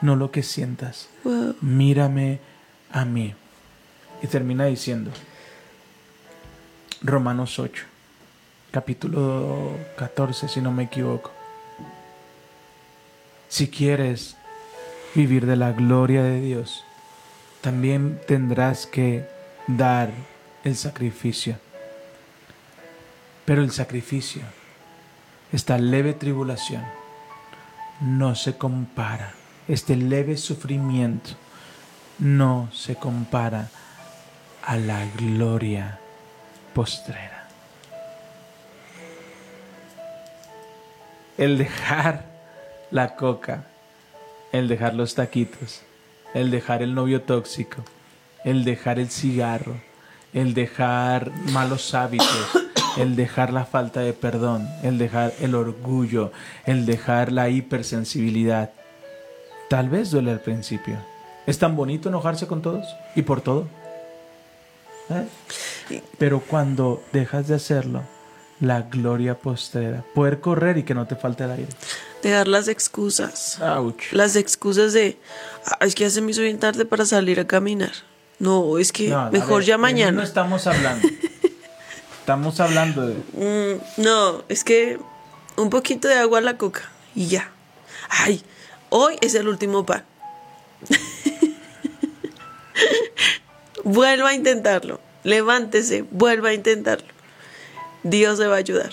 [0.00, 1.10] No lo que sientas.
[1.24, 1.56] Wow.
[1.60, 2.40] Mírame
[2.90, 3.34] a mí.
[4.22, 5.10] Y termina diciendo,
[7.02, 7.84] Romanos 8,
[8.70, 11.32] capítulo 14, si no me equivoco.
[13.50, 14.38] Si quieres
[15.14, 16.82] vivir de la gloria de Dios,
[17.60, 19.28] también tendrás que
[19.66, 20.08] dar
[20.64, 21.58] el sacrificio.
[23.44, 24.42] Pero el sacrificio,
[25.52, 26.84] esta leve tribulación,
[28.00, 29.34] no se compara.
[29.68, 31.30] Este leve sufrimiento
[32.18, 33.68] no se compara
[34.64, 35.98] a la gloria
[36.72, 37.48] postrera.
[41.36, 42.26] El dejar
[42.90, 43.64] la coca,
[44.52, 45.82] el dejar los taquitos,
[46.34, 47.82] el dejar el novio tóxico,
[48.44, 49.76] el dejar el cigarro,
[50.32, 52.61] el dejar malos hábitos,
[52.96, 56.32] el dejar la falta de perdón, el dejar el orgullo,
[56.66, 58.70] el dejar la hipersensibilidad.
[59.68, 60.96] Tal vez duele al principio.
[61.46, 63.66] Es tan bonito enojarse con todos y por todo.
[65.10, 66.00] ¿Eh?
[66.18, 68.02] Pero cuando dejas de hacerlo,
[68.60, 71.68] la gloria postrera, poder correr y que no te falte el aire.
[72.22, 73.58] Dejar las excusas.
[73.60, 74.12] Ouch.
[74.12, 75.18] Las excusas de,
[75.66, 77.90] "Ah, es que ya se me hizo bien tarde para salir a caminar.
[78.38, 80.12] No, es que No, mejor ver, ya de mañana.
[80.12, 81.08] No estamos hablando.
[82.22, 83.14] estamos hablando de.
[83.32, 84.96] Mm, no, es que
[85.56, 87.50] un poquito de agua a la coca y ya.
[88.08, 88.40] Ay,
[88.90, 90.04] hoy es el último pan.
[93.84, 95.00] vuelva a intentarlo.
[95.24, 97.08] Levántese, vuelva a intentarlo.
[98.04, 98.92] Dios le va a ayudar.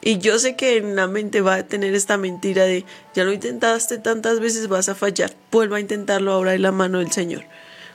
[0.00, 3.32] Y yo sé que en la mente va a tener esta mentira de, ya lo
[3.32, 5.34] intentaste tantas veces, vas a fallar.
[5.50, 7.42] Vuelva a intentarlo ahora en la mano del Señor.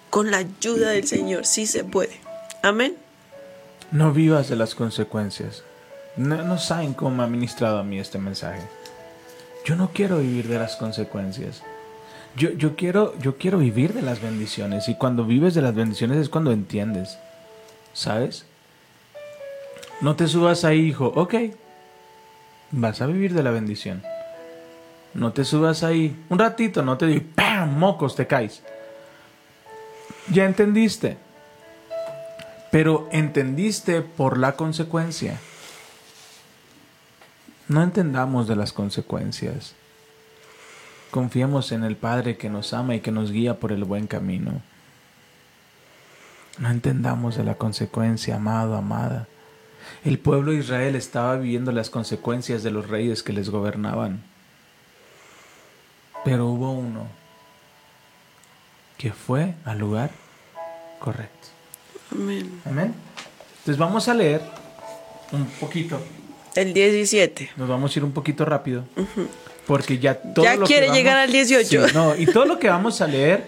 [0.09, 2.19] Con la ayuda del Señor, sí se puede.
[2.61, 3.04] Amén.
[3.91, 5.63] No vivas de las consecuencias.
[6.17, 8.61] No, saben cómo me ha ministrado a mí este mensaje.
[9.65, 11.61] Yo no quiero vivir de las consecuencias.
[12.35, 14.89] Yo, yo, quiero, yo quiero vivir de las bendiciones.
[14.89, 17.17] Y cuando vives de las bendiciones es cuando entiendes.
[17.93, 18.45] ¿Sabes?
[20.01, 21.11] No te subas ahí, hijo.
[21.15, 21.35] Ok.
[22.71, 24.03] Vas a vivir de la bendición.
[25.13, 26.25] No te subas ahí.
[26.29, 27.77] Un ratito, no te digo, ¡pam!
[27.77, 28.61] Mocos, te caes.
[30.29, 31.17] Ya entendiste.
[32.75, 35.39] Pero entendiste por la consecuencia.
[37.69, 39.75] No entendamos de las consecuencias.
[41.09, 44.61] Confiemos en el Padre que nos ama y que nos guía por el buen camino.
[46.59, 49.29] No entendamos de la consecuencia, amado, amada.
[50.03, 54.21] El pueblo de Israel estaba viviendo las consecuencias de los reyes que les gobernaban.
[56.25, 57.07] Pero hubo uno
[58.97, 60.11] que fue al lugar
[60.99, 61.54] correcto.
[62.15, 62.61] Amén.
[62.65, 62.93] Amén.
[63.59, 64.41] Entonces vamos a leer
[65.31, 65.99] un poquito.
[66.55, 67.51] El 17.
[67.57, 68.85] Nos vamos a ir un poquito rápido.
[69.67, 71.87] Porque ya todo Ya lo que quiere vamos- llegar al 18.
[71.87, 73.47] Sí, no, y todo lo que vamos a leer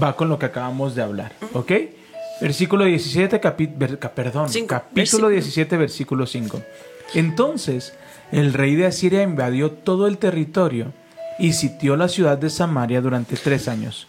[0.00, 1.32] va con lo que acabamos de hablar.
[1.52, 1.72] ¿Ok?
[2.40, 4.68] Versículo 17, capi- ver- perdón, Cinco.
[4.68, 5.28] capítulo Versículo.
[5.30, 6.62] 17, versículo 5.
[7.14, 7.94] Entonces
[8.30, 10.92] el rey de Asiria invadió todo el territorio
[11.40, 14.06] y sitió la ciudad de Samaria durante tres años.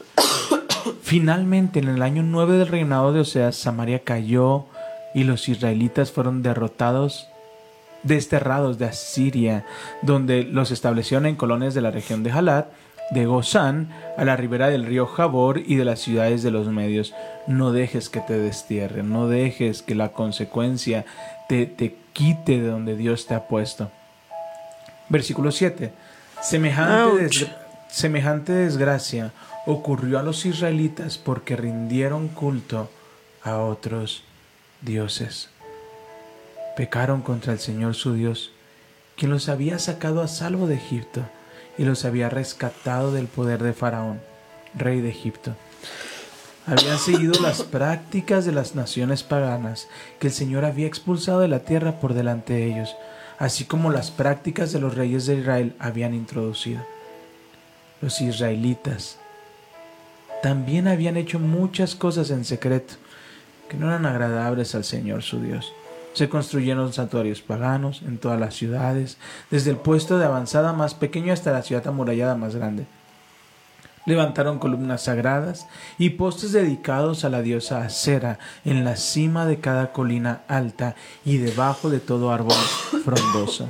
[1.10, 4.66] Finalmente, en el año 9 del reinado de Oseas, Samaria cayó
[5.16, 7.28] y los israelitas fueron derrotados
[8.04, 9.66] desterrados de Asiria,
[10.04, 12.68] donde los establecieron en colonias de la región de Halat,
[13.10, 13.90] de Gozán,
[14.20, 17.16] a la ribera del río Jabor y de las ciudades de los medios.
[17.48, 21.06] No dejes que te destierren, no dejes que la consecuencia
[21.48, 23.90] te, te quite de donde Dios te ha puesto.
[25.10, 25.92] Versículo 7.
[26.40, 27.20] Semejante, Ouch.
[27.40, 27.48] des-
[27.90, 29.32] semejante desgracia
[29.72, 32.90] ocurrió a los israelitas porque rindieron culto
[33.44, 34.24] a otros
[34.82, 35.50] dioses.
[36.76, 38.52] Pecaron contra el Señor su Dios,
[39.16, 41.22] quien los había sacado a salvo de Egipto
[41.78, 44.20] y los había rescatado del poder de Faraón,
[44.74, 45.56] rey de Egipto.
[46.66, 49.88] Habían seguido las prácticas de las naciones paganas
[50.20, 52.96] que el Señor había expulsado de la tierra por delante de ellos,
[53.38, 56.82] así como las prácticas de los reyes de Israel habían introducido.
[58.02, 59.20] Los israelitas
[60.42, 62.96] también habían hecho muchas cosas en secreto
[63.70, 65.74] que no eran agradables al Señor su Dios.
[66.14, 69.18] Se construyeron santuarios paganos en todas las ciudades,
[69.52, 72.88] desde el puesto de avanzada más pequeño hasta la ciudad amurallada más grande.
[74.06, 75.68] Levantaron columnas sagradas
[76.00, 81.38] y postes dedicados a la diosa Acera en la cima de cada colina alta y
[81.38, 82.58] debajo de todo árbol
[83.04, 83.70] frondoso.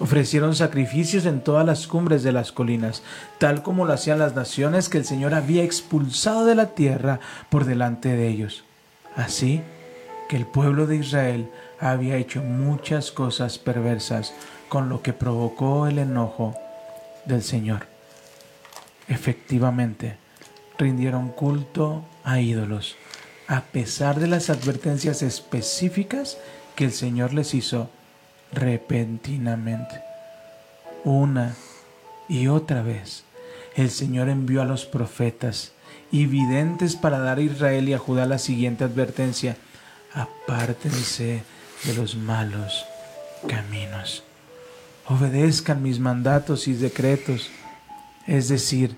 [0.00, 3.02] Ofrecieron sacrificios en todas las cumbres de las colinas,
[3.38, 7.20] tal como lo hacían las naciones que el Señor había expulsado de la tierra
[7.50, 8.64] por delante de ellos.
[9.14, 9.60] Así
[10.28, 14.32] que el pueblo de Israel había hecho muchas cosas perversas,
[14.70, 16.54] con lo que provocó el enojo
[17.26, 17.86] del Señor.
[19.08, 20.16] Efectivamente,
[20.78, 22.96] rindieron culto a ídolos,
[23.48, 26.38] a pesar de las advertencias específicas
[26.74, 27.90] que el Señor les hizo
[28.52, 30.02] repentinamente.
[31.04, 31.54] Una
[32.28, 33.24] y otra vez,
[33.74, 35.72] el Señor envió a los profetas
[36.12, 39.56] y videntes para dar a Israel y a Judá la siguiente advertencia.
[40.12, 41.42] Apártense
[41.84, 42.84] de los malos
[43.48, 44.24] caminos.
[45.06, 47.50] Obedezcan mis mandatos y decretos,
[48.26, 48.96] es decir,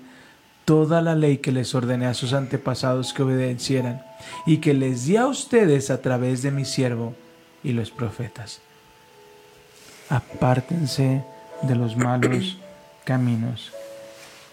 [0.65, 4.03] toda la ley que les ordené a sus antepasados que obedecieran
[4.45, 7.15] y que les di a ustedes a través de mi siervo
[7.63, 8.61] y los profetas.
[10.09, 11.23] Apártense
[11.61, 12.57] de los malos
[13.03, 13.71] caminos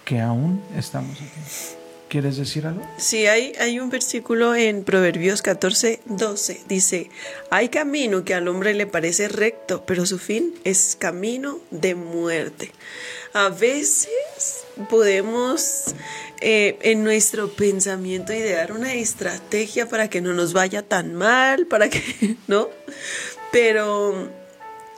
[0.05, 1.77] que aún estamos aquí.
[2.11, 2.83] ¿Quieres decir algo?
[2.97, 6.63] Sí, hay, hay un versículo en Proverbios 14, 12.
[6.67, 7.09] Dice,
[7.51, 12.73] hay camino que al hombre le parece recto, pero su fin es camino de muerte.
[13.33, 15.95] A veces podemos
[16.41, 21.89] eh, en nuestro pensamiento idear una estrategia para que no nos vaya tan mal, para
[21.91, 22.71] que, ¿no?
[23.53, 24.29] Pero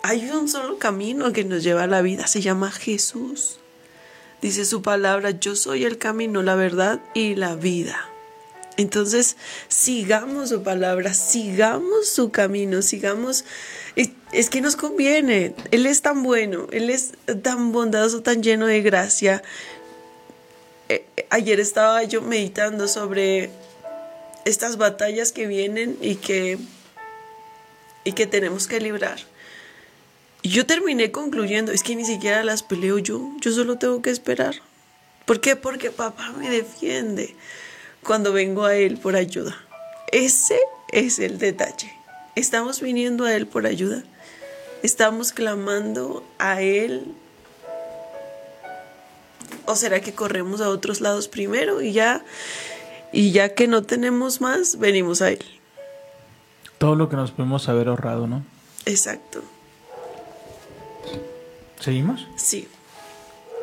[0.03, 3.59] hay un solo camino que nos lleva a la vida, se llama Jesús.
[4.41, 8.09] Dice su palabra, yo soy el camino, la verdad y la vida.
[8.77, 9.37] Entonces,
[9.69, 13.45] sigamos su palabra, sigamos su camino, sigamos...
[14.33, 18.81] Es, que nos conviene, Él es tan bueno, Él es tan bondadoso, tan lleno de
[18.81, 19.43] gracia.
[20.89, 23.51] Eh, ayer estaba yo meditando sobre
[24.47, 26.59] estas batallas que vienen y que,
[28.05, 29.19] y que tenemos que librar.
[30.43, 34.11] Y yo terminé concluyendo, es que ni siquiera las peleo yo, yo solo tengo que
[34.11, 34.57] esperar.
[35.24, 35.55] ¿Por qué?
[35.55, 37.36] Porque papá me defiende
[38.03, 39.57] cuando vengo a él por ayuda.
[40.11, 40.59] Ese
[40.90, 41.93] es el detalle.
[42.34, 44.03] Estamos viniendo a él por ayuda.
[44.82, 47.14] Estamos clamando a él.
[49.64, 52.24] ¿O será que corremos a otros lados primero y ya
[53.12, 55.45] y ya que no tenemos más, venimos a él?
[56.78, 58.43] Todo lo que nos podemos haber ahorrado, ¿no?
[58.86, 59.45] Exacto.
[61.83, 62.28] ¿Seguimos?
[62.37, 62.68] Sí.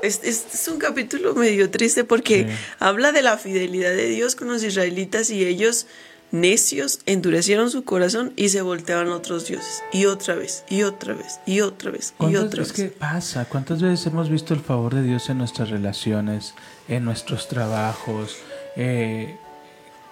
[0.03, 2.55] Este es, es, un capítulo medio triste porque sí.
[2.79, 5.87] habla de la fidelidad de Dios con los israelitas y ellos
[6.31, 9.83] necios endurecieron su corazón y se volteaban a otros dioses.
[9.91, 12.73] Y otra vez, y otra vez, y otra vez, y otra vez.
[12.73, 13.45] ¿Qué pasa?
[13.45, 16.53] ¿Cuántas veces hemos visto el favor de Dios en nuestras relaciones,
[16.87, 18.37] en nuestros trabajos,
[18.75, 19.37] eh,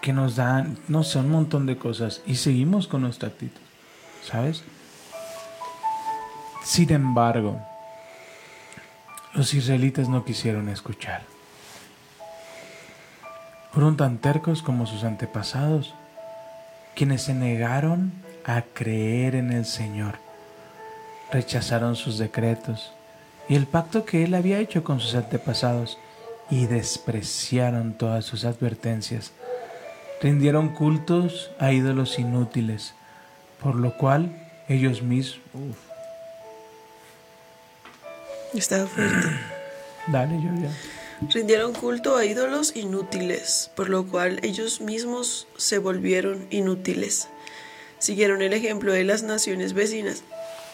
[0.01, 3.61] que nos dan, no sé, un montón de cosas y seguimos con nuestra actitud?
[4.25, 4.63] ¿Sabes?
[6.63, 7.61] Sin embargo,
[9.37, 11.21] los israelitas no quisieron escuchar.
[13.71, 15.93] Fueron tan tercos como sus antepasados,
[16.95, 18.11] quienes se negaron
[18.43, 20.15] a creer en el Señor.
[21.31, 22.91] Rechazaron sus decretos
[23.47, 25.99] y el pacto que Él había hecho con sus antepasados
[26.49, 29.33] y despreciaron todas sus advertencias.
[30.19, 32.95] Rindieron cultos a ídolos inútiles,
[33.61, 34.35] por lo cual
[34.67, 35.86] ellos mismos...
[38.57, 39.27] Estaba fuerte.
[40.07, 40.71] Dale, yo ya.
[41.29, 47.27] Rindieron culto a ídolos inútiles, por lo cual ellos mismos se volvieron inútiles.
[47.99, 50.23] Siguieron el ejemplo de las naciones vecinas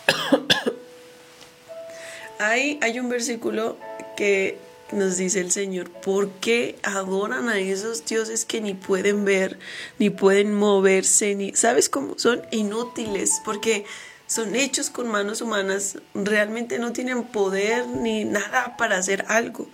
[2.39, 3.77] hay, hay un versículo
[4.17, 4.57] que
[4.91, 9.57] nos dice el Señor, ¿por qué adoran a esos dioses que ni pueden ver,
[9.97, 12.13] ni pueden moverse, ni, ¿sabes cómo?
[12.17, 13.85] Son inútiles, porque
[14.33, 19.67] son hechos con manos humanas, realmente no tienen poder ni nada para hacer algo.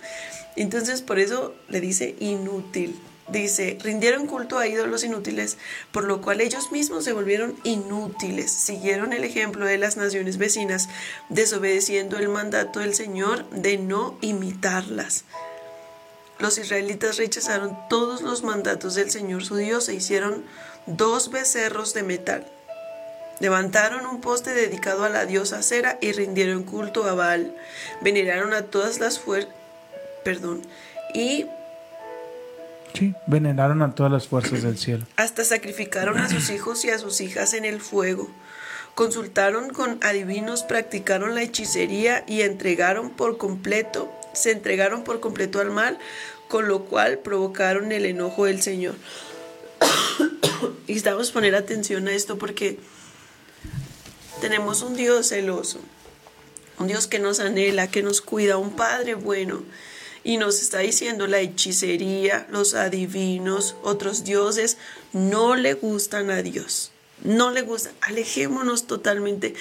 [0.54, 3.00] Entonces, por eso le dice inútil.
[3.28, 5.56] Dice, rindieron culto a ídolos inútiles,
[5.92, 8.50] por lo cual ellos mismos se volvieron inútiles.
[8.50, 10.88] Siguieron el ejemplo de las naciones vecinas,
[11.28, 15.24] desobedeciendo el mandato del Señor de no imitarlas.
[16.40, 20.44] Los israelitas rechazaron todos los mandatos del Señor su Dios e hicieron
[20.86, 22.46] dos becerros de metal.
[23.40, 27.54] Levantaron un poste dedicado a la diosa Cera y rindieron culto a Baal.
[28.02, 29.52] Veneraron a todas las fuerzas,
[30.24, 30.62] perdón,
[31.14, 31.46] y
[32.94, 35.06] Sí, veneraron a todas las fuerzas del cielo.
[35.16, 38.28] Hasta sacrificaron a sus hijos y a sus hijas en el fuego.
[38.94, 45.70] Consultaron con adivinos, practicaron la hechicería y entregaron por completo, se entregaron por completo al
[45.70, 45.98] mal,
[46.48, 48.96] con lo cual provocaron el enojo del Señor.
[50.86, 52.78] y estamos poner atención a esto porque
[54.40, 55.78] tenemos un Dios celoso,
[56.78, 59.62] un Dios que nos anhela, que nos cuida, un Padre bueno
[60.24, 64.76] y nos está diciendo la hechicería, los adivinos, otros dioses,
[65.12, 66.92] no le gustan a Dios.
[67.22, 69.54] No le gustan, alejémonos totalmente.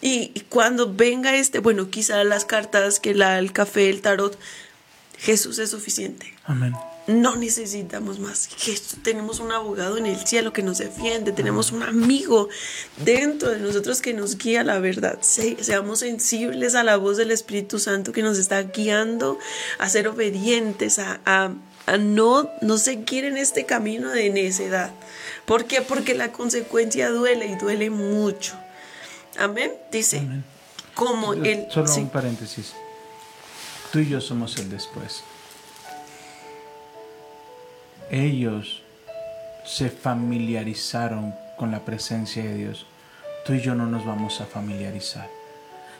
[0.00, 4.38] Y, cuando venga este, bueno, quizá las cartas, que la, el café, el tarot,
[5.18, 6.34] Jesús es suficiente.
[6.44, 6.74] Amén.
[7.06, 8.48] No necesitamos más.
[9.02, 12.48] Tenemos un abogado en el cielo que nos defiende, tenemos un amigo
[13.04, 15.18] dentro de nosotros que nos guía la verdad.
[15.22, 19.38] seamos sensibles a la voz del Espíritu Santo que nos está guiando
[19.78, 24.92] a ser obedientes, a, a, no, no seguir en este camino de necedad.
[25.44, 25.82] ¿Por qué?
[25.82, 28.54] Porque la consecuencia duele y duele mucho.
[29.36, 29.72] Amén.
[29.90, 30.22] Dice,
[30.94, 31.66] como el...
[31.68, 32.74] Solo un paréntesis.
[33.90, 35.24] Tú y yo somos el después
[38.12, 38.82] ellos
[39.64, 42.86] se familiarizaron con la presencia de Dios,
[43.46, 45.28] tú y yo no nos vamos a familiarizar.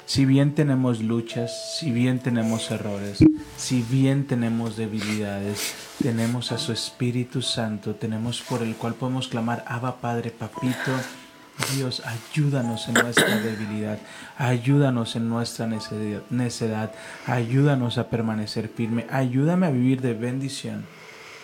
[0.04, 3.24] Si bien tenemos luchas, si bien tenemos errores,
[3.56, 9.64] si bien tenemos debilidades, tenemos a su Espíritu Santo, tenemos por el cual podemos clamar,
[9.66, 10.92] Abba Padre, Papito,
[11.74, 13.98] Dios, ayúdanos en nuestra debilidad,
[14.36, 16.92] ayúdanos en nuestra necedad,
[17.26, 20.84] ayúdanos a permanecer firme, ayúdame a vivir de bendición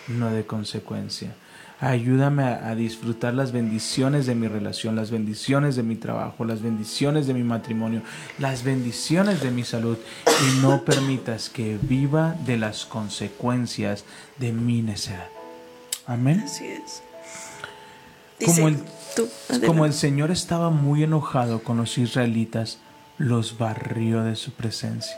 [0.09, 1.35] no de consecuencia.
[1.81, 7.25] Ayúdame a, disfrutar las bendiciones de mi relación, las bendiciones de mi trabajo, las bendiciones
[7.25, 8.01] de mi matrimonio,
[8.37, 9.97] las bendiciones de mi salud
[10.27, 14.03] y no permitas que viva de las consecuencias
[14.39, 15.29] de mi necedad.
[16.05, 16.41] Amén.
[16.41, 17.01] Así es.
[18.45, 18.83] como, el,
[19.65, 22.79] como el Señor estaba muy enojado con los israelitas,
[23.17, 25.15] los barrió de su presencia.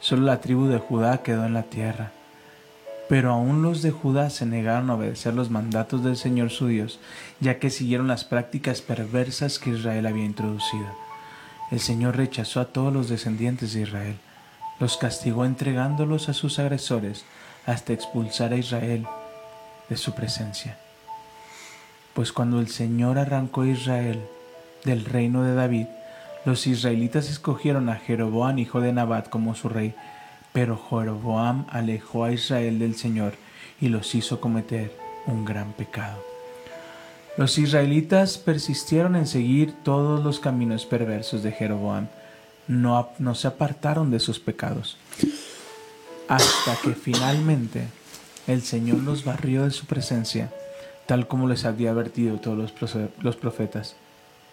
[0.00, 2.12] Solo la tribu de Judá quedó en la tierra
[3.08, 6.98] pero aún los de Judá se negaron a obedecer los mandatos del Señor su Dios,
[7.40, 10.86] ya que siguieron las prácticas perversas que Israel había introducido.
[11.70, 14.16] El Señor rechazó a todos los descendientes de Israel,
[14.80, 17.24] los castigó entregándolos a sus agresores
[17.66, 19.06] hasta expulsar a Israel
[19.88, 20.78] de su presencia.
[22.14, 24.20] Pues cuando el Señor arrancó a Israel
[24.84, 25.86] del reino de David,
[26.44, 29.94] los israelitas escogieron a Jeroboam, hijo de Nabat, como su rey,
[30.54, 33.34] pero Jeroboam alejó a Israel del Señor
[33.80, 34.96] y los hizo cometer
[35.26, 36.22] un gran pecado.
[37.36, 42.06] Los israelitas persistieron en seguir todos los caminos perversos de Jeroboam,
[42.68, 44.96] no, se apartaron de sus pecados,
[46.28, 47.88] hasta que finalmente
[48.46, 50.52] el Señor los barrió de su presencia,
[51.06, 52.72] tal como les había advertido todos
[53.20, 53.96] los profetas.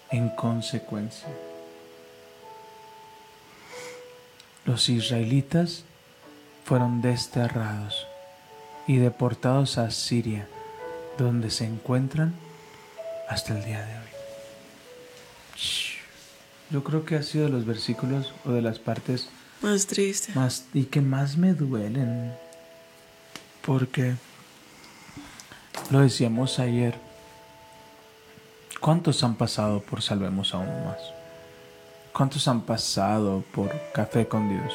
[0.10, 1.30] En consecuencia,
[4.66, 5.86] los israelitas
[6.64, 8.08] fueron desterrados
[8.88, 10.48] y deportados a Siria,
[11.18, 12.34] donde se encuentran
[13.30, 14.12] hasta el día de hoy.
[16.70, 19.30] Yo creo que ha sido de los versículos o de las partes
[19.62, 22.34] más tristes más, y que más me duelen,
[23.66, 24.16] porque
[25.92, 26.96] lo decíamos ayer,
[28.80, 30.98] ¿cuántos han pasado por Salvemos a uno más?
[32.14, 34.74] ¿Cuántos han pasado por Café con Dios?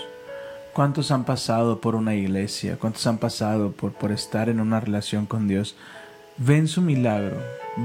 [0.77, 2.77] ¿Cuántos han pasado por una iglesia?
[2.77, 5.75] ¿Cuántos han pasado por, por estar en una relación con Dios?
[6.37, 7.39] Ven su milagro,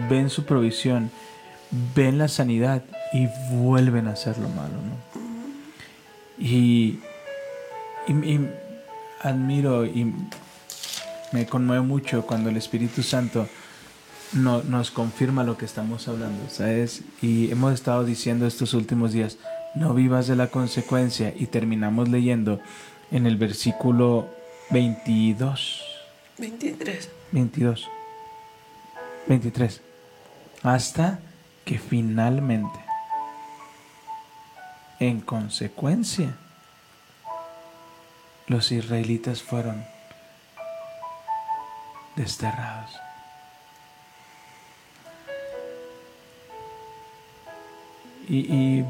[0.09, 1.09] ven su provisión,
[1.95, 2.83] ven la sanidad
[3.13, 5.21] y vuelven a hacer lo malo, ¿no?
[6.37, 6.99] Y,
[8.09, 8.49] y,
[9.21, 10.13] admiro y
[11.31, 13.47] me conmueve mucho cuando el Espíritu Santo
[14.33, 17.03] no, nos confirma lo que estamos hablando, ¿sabes?
[17.21, 19.37] Y hemos estado diciendo estos últimos días,
[19.75, 22.59] no vivas de la consecuencia y terminamos leyendo
[23.11, 24.27] en el versículo
[24.69, 25.83] 22.
[26.37, 27.09] 23.
[27.31, 27.89] 22.
[29.27, 29.81] 23.
[30.63, 31.19] Hasta
[31.65, 32.79] que finalmente,
[34.99, 36.35] en consecuencia,
[38.47, 39.83] los israelitas fueron
[42.15, 42.91] desterrados.
[48.27, 48.85] Y, y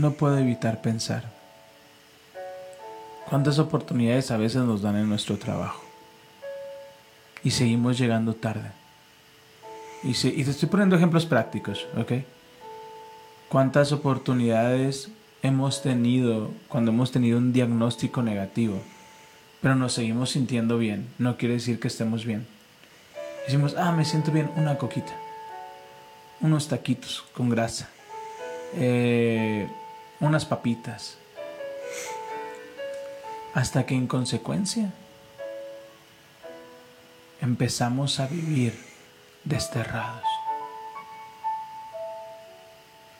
[0.00, 1.24] no puedo evitar pensar
[3.28, 5.82] cuántas oportunidades a veces nos dan en nuestro trabajo
[7.44, 8.72] y seguimos llegando tarde.
[10.02, 12.12] Y, se- y te estoy poniendo ejemplos prácticos, ¿ok?
[13.48, 15.10] ¿Cuántas oportunidades
[15.42, 18.80] hemos tenido cuando hemos tenido un diagnóstico negativo,
[19.60, 21.08] pero nos seguimos sintiendo bien?
[21.18, 22.46] No quiere decir que estemos bien.
[23.46, 25.12] Decimos, ah, me siento bien, una coquita,
[26.40, 27.88] unos taquitos con grasa,
[28.74, 29.68] eh,
[30.20, 31.16] unas papitas,
[33.54, 34.92] hasta que en consecuencia
[37.40, 38.78] empezamos a vivir
[39.44, 40.24] desterrados.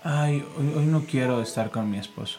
[0.03, 2.38] Ay, hoy, no quiero estar con mi esposo.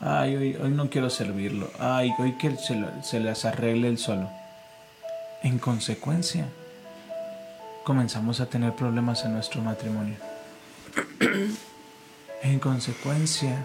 [0.00, 1.70] Ay, hoy, hoy no quiero servirlo.
[1.78, 4.28] Ay, hoy que se, se las arregle él solo.
[5.42, 6.48] En consecuencia,
[7.84, 10.16] comenzamos a tener problemas en nuestro matrimonio.
[12.42, 13.64] En consecuencia,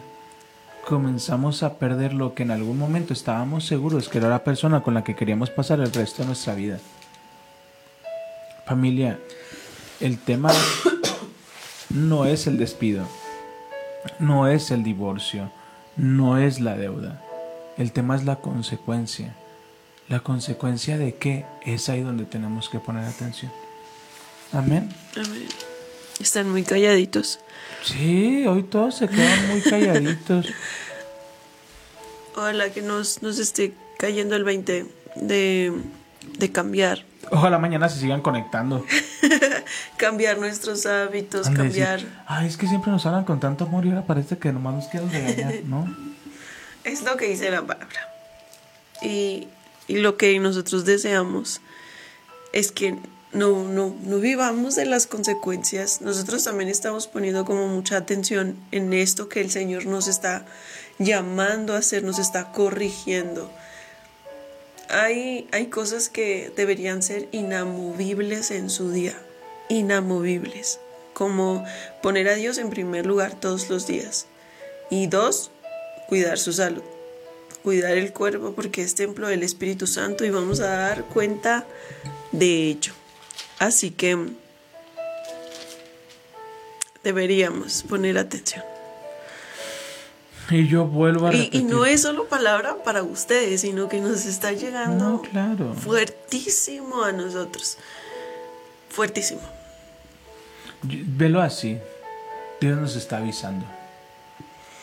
[0.88, 4.94] comenzamos a perder lo que en algún momento estábamos seguros que era la persona con
[4.94, 6.80] la que queríamos pasar el resto de nuestra vida.
[8.66, 9.20] Familia,
[10.00, 10.52] el tema
[11.90, 13.06] no es el despido,
[14.20, 15.52] no es el divorcio,
[15.98, 17.22] no es la deuda.
[17.78, 19.36] El tema es la consecuencia.
[20.08, 23.52] La consecuencia de qué es ahí donde tenemos que poner atención.
[24.52, 24.90] Amén.
[25.16, 25.71] Amén.
[26.22, 27.40] Están muy calladitos.
[27.84, 30.46] Sí, hoy todos se quedan muy calladitos.
[32.36, 35.74] Ojalá que nos, nos esté cayendo el 20 de,
[36.38, 37.06] de cambiar.
[37.32, 38.86] Ojalá mañana se sigan conectando.
[39.98, 42.02] Cambiar nuestros hábitos, cambiar.
[42.26, 44.88] Ay, es que siempre nos hablan con tanto amor y ahora parece que nomás nos
[44.88, 45.86] quieren regañar, ¿no?
[46.84, 48.10] Es lo que dice la palabra.
[49.04, 49.48] Y,
[49.88, 51.62] y lo que nosotros deseamos
[52.54, 52.98] es que
[53.34, 56.02] no, no, no vivamos de las consecuencias.
[56.02, 60.46] Nosotros también estamos poniendo como mucha atención en esto que el Señor nos está
[61.00, 63.50] llamando a hacer, nos está corrigiendo.
[64.90, 69.16] Hay, hay cosas que deberían ser inamovibles en su día,
[69.70, 70.80] inamovibles,
[71.14, 71.64] como
[72.02, 74.26] poner a Dios en primer lugar todos los días.
[74.90, 75.52] Y dos,
[76.10, 76.84] cuidar su salud,
[77.64, 81.66] cuidar el cuerpo porque es templo del Espíritu Santo y vamos a dar cuenta
[82.34, 82.92] de ello.
[83.62, 84.18] Así que
[87.04, 88.64] deberíamos poner atención.
[90.50, 91.62] Y yo vuelvo a Y, repetir.
[91.62, 95.74] y no es solo palabra para ustedes, sino que nos está llegando No, claro.
[95.76, 97.78] fuertísimo a nosotros.
[98.90, 99.42] Fuertísimo.
[100.82, 101.78] Velo así.
[102.60, 103.66] Dios nos está avisando.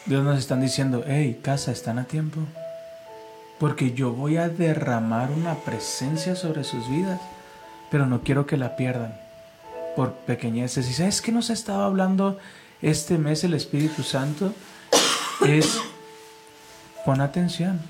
[0.06, 2.38] Dios nos está diciendo, hey, casa, están a tiempo.
[3.58, 7.20] Porque yo voy a derramar una presencia sobre sus vidas,
[7.90, 9.18] pero no quiero que la pierdan
[9.96, 10.88] por pequeñeces.
[10.88, 12.38] ¿Y sabes qué nos estaba hablando
[12.82, 14.52] este mes el Espíritu Santo?
[15.46, 15.80] Es,
[17.04, 17.80] pon atención.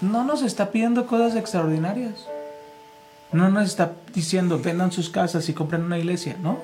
[0.00, 2.26] No nos está pidiendo cosas extraordinarias.
[3.32, 6.58] No nos está diciendo vendan sus casas y compren una iglesia, ¿no?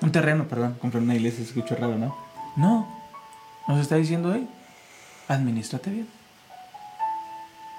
[0.00, 2.16] Un terreno, perdón, compren una iglesia, se escucha raro, ¿no?
[2.56, 2.86] No.
[3.66, 4.48] Nos está diciendo, hey,
[5.28, 6.08] administrate bien.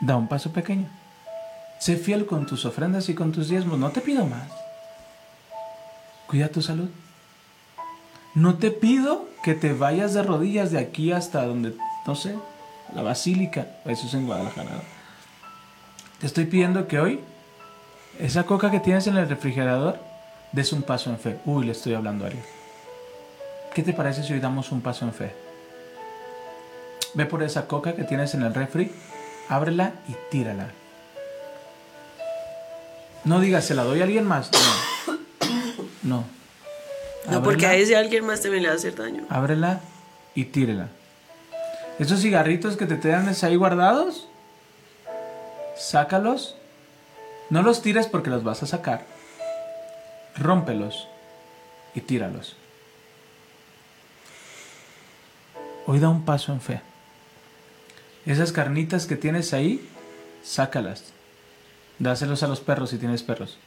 [0.01, 0.87] Da un paso pequeño.
[1.79, 3.79] Sé fiel con tus ofrendas y con tus diezmos.
[3.79, 4.51] No te pido más.
[6.27, 6.89] Cuida tu salud.
[8.35, 11.75] No te pido que te vayas de rodillas de aquí hasta donde,
[12.05, 12.35] no sé,
[12.93, 13.67] la basílica.
[13.85, 14.81] Eso es en Guadalajara.
[16.19, 17.21] Te estoy pidiendo que hoy,
[18.19, 19.97] esa coca que tienes en el refrigerador,
[20.51, 21.39] des un paso en fe.
[21.45, 22.45] Uy, le estoy hablando a alguien.
[23.73, 25.33] ¿Qué te parece si hoy damos un paso en fe?
[27.13, 28.91] Ve por esa coca que tienes en el refri,
[29.47, 30.67] ábrela y tírala.
[33.23, 34.49] No digas, se la doy a alguien más.
[34.51, 35.17] No.
[36.03, 36.39] No.
[37.29, 39.25] No, porque a ese alguien más también le va a hacer daño.
[39.29, 39.81] Ábrela
[40.33, 40.87] y tírela.
[41.99, 44.27] Esos cigarritos que te quedan ahí guardados,
[45.77, 46.55] sácalos.
[47.49, 49.05] No los tires porque los vas a sacar.
[50.37, 51.07] Rómpelos
[51.93, 52.55] y tíralos.
[55.85, 56.81] Hoy da un paso en fe.
[58.25, 59.87] Esas carnitas que tienes ahí,
[60.43, 61.13] sácalas.
[61.99, 63.57] Dáselos a los perros si tienes perros.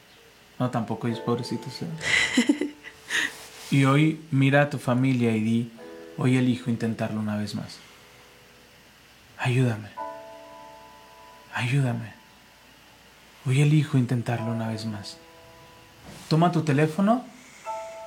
[0.59, 1.81] No, tampoco ellos pobrecitos.
[1.81, 2.73] ¿eh?
[3.71, 5.71] y hoy mira a tu familia y di,
[6.17, 7.77] hoy elijo intentarlo una vez más.
[9.37, 9.89] Ayúdame.
[11.53, 12.13] Ayúdame.
[13.45, 15.17] Hoy elijo intentarlo una vez más.
[16.27, 17.23] Toma tu teléfono,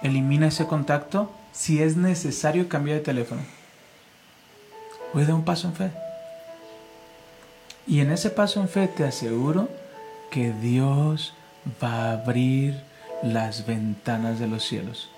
[0.02, 1.32] elimina ese contacto.
[1.52, 3.42] Si es necesario, cambia de teléfono.
[5.14, 5.90] Hoy da un paso en fe.
[7.86, 9.68] Y en ese paso en fe te aseguro
[10.30, 11.34] que Dios
[11.82, 12.80] va a abrir
[13.22, 15.08] las ventanas de los cielos.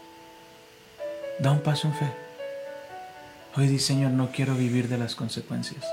[1.41, 2.13] Da un paso en fe.
[3.57, 5.85] Hoy di, Señor, no quiero vivir de las consecuencias,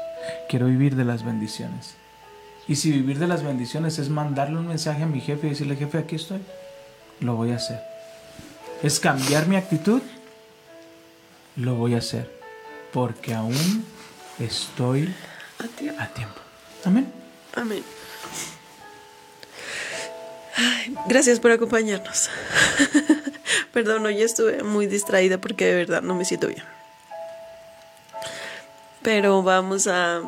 [0.49, 1.95] quiero vivir de las bendiciones.
[2.67, 5.75] Y si vivir de las bendiciones es mandarle un mensaje a mi jefe y decirle,
[5.75, 6.41] jefe, aquí estoy,
[7.19, 7.79] lo voy a hacer.
[8.83, 10.01] Es cambiar mi actitud,
[11.55, 12.33] lo voy a hacer.
[12.91, 13.85] Porque aún
[14.39, 15.13] estoy
[15.59, 15.89] A ti.
[15.89, 16.39] a tiempo.
[16.85, 17.11] Amén.
[17.55, 17.83] Amén.
[20.57, 22.29] Ay, gracias por acompañarnos.
[23.73, 26.63] Perdón, hoy estuve muy distraída porque de verdad no me siento bien.
[29.01, 30.21] Pero vamos a...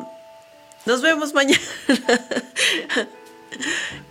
[0.86, 1.60] Nos vemos mañana.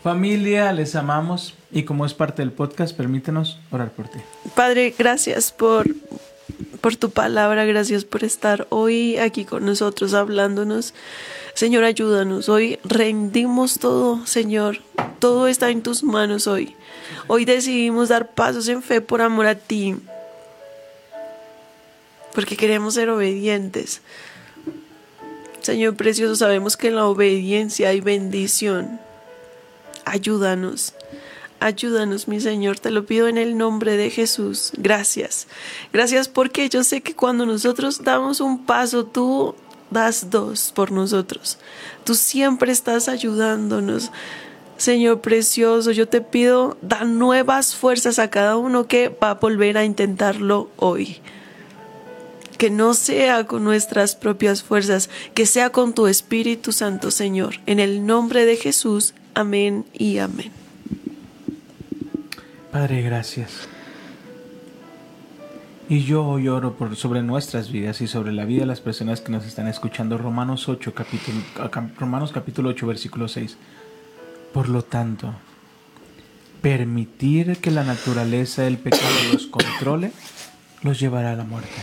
[0.03, 4.19] Familia, les amamos y como es parte del podcast, permítenos orar por ti.
[4.55, 5.87] Padre, gracias por,
[6.81, 10.93] por tu palabra, gracias por estar hoy aquí con nosotros hablándonos.
[11.53, 12.49] Señor, ayúdanos.
[12.49, 14.79] Hoy rendimos todo, Señor.
[15.19, 16.75] Todo está en tus manos hoy.
[17.27, 19.95] Hoy decidimos dar pasos en fe por amor a ti.
[22.33, 24.01] Porque queremos ser obedientes.
[25.61, 28.99] Señor precioso, sabemos que en la obediencia hay bendición.
[30.05, 30.93] Ayúdanos.
[31.59, 34.71] Ayúdanos, mi Señor, te lo pido en el nombre de Jesús.
[34.77, 35.47] Gracias.
[35.91, 39.55] Gracias porque yo sé que cuando nosotros damos un paso, tú
[39.89, 41.57] das dos por nosotros.
[42.03, 44.11] Tú siempre estás ayudándonos.
[44.77, 49.77] Señor precioso, yo te pido, da nuevas fuerzas a cada uno que va a volver
[49.77, 51.17] a intentarlo hoy.
[52.59, 57.55] Que no sea con nuestras propias fuerzas, que sea con tu Espíritu Santo, Señor.
[57.65, 60.51] En el nombre de Jesús, amén y amén.
[62.71, 63.67] Padre, gracias.
[65.89, 69.21] Y yo hoy oro por, sobre nuestras vidas y sobre la vida de las personas
[69.21, 70.17] que nos están escuchando.
[70.17, 71.39] Romanos 8, capítulo,
[71.97, 73.57] Romanos capítulo 8, versículo 6.
[74.57, 75.35] Por lo tanto,
[76.63, 80.11] permitir que la naturaleza del pecado los controle
[80.81, 81.75] los llevará a la muerte.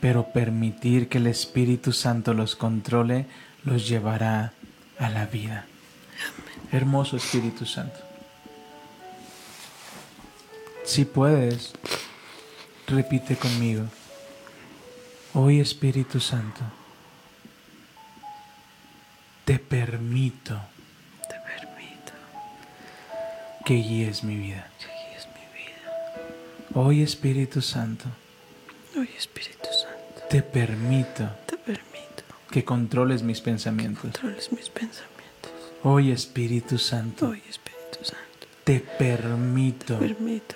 [0.00, 3.26] Pero permitir que el Espíritu Santo los controle
[3.64, 4.52] los llevará
[5.00, 5.66] a la vida.
[6.70, 7.98] Hermoso Espíritu Santo.
[10.84, 11.72] Si puedes,
[12.86, 13.82] repite conmigo.
[15.34, 16.60] Hoy Espíritu Santo,
[19.44, 20.69] te permito
[23.64, 24.70] que guíes mi vida.
[24.78, 25.82] que guíes mi vida.
[26.74, 28.06] Hoy Espíritu Santo,
[28.96, 34.02] Hoy, Espíritu Santo, te permito te permito que controles mis pensamientos.
[34.02, 35.52] controles mis pensamientos.
[35.82, 40.54] Hoy Espíritu Santo, Hoy, Espíritu Santo, te permito te permito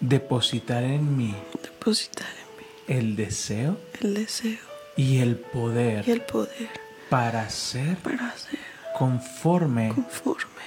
[0.00, 4.58] depositar en mí depositar en mí el deseo el deseo
[4.96, 6.70] y el poder y el poder
[7.10, 8.59] para ser para hacer
[9.00, 10.66] conforme conforme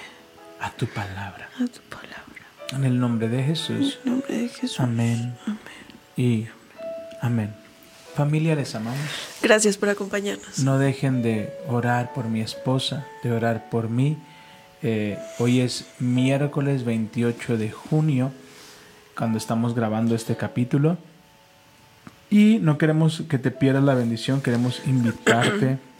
[0.60, 1.48] a tu palabra.
[1.54, 2.42] a tu palabra.
[2.72, 3.98] En el nombre de En Jesús.
[4.04, 4.80] el nombre de Jesús.
[4.80, 5.58] Amén Amén.
[6.16, 6.46] y
[7.20, 7.54] amén.
[8.16, 8.98] Familia, les amamos.
[9.40, 10.58] Gracias por acompañarnos.
[10.58, 14.16] No dejen de orar por mi esposa, de orar por mí.
[14.82, 18.32] Eh, hoy es miércoles 28 de junio,
[19.16, 20.98] cuando estamos grabando este capítulo.
[22.30, 25.78] Y no queremos que te pierdas la bendición, queremos invitarte.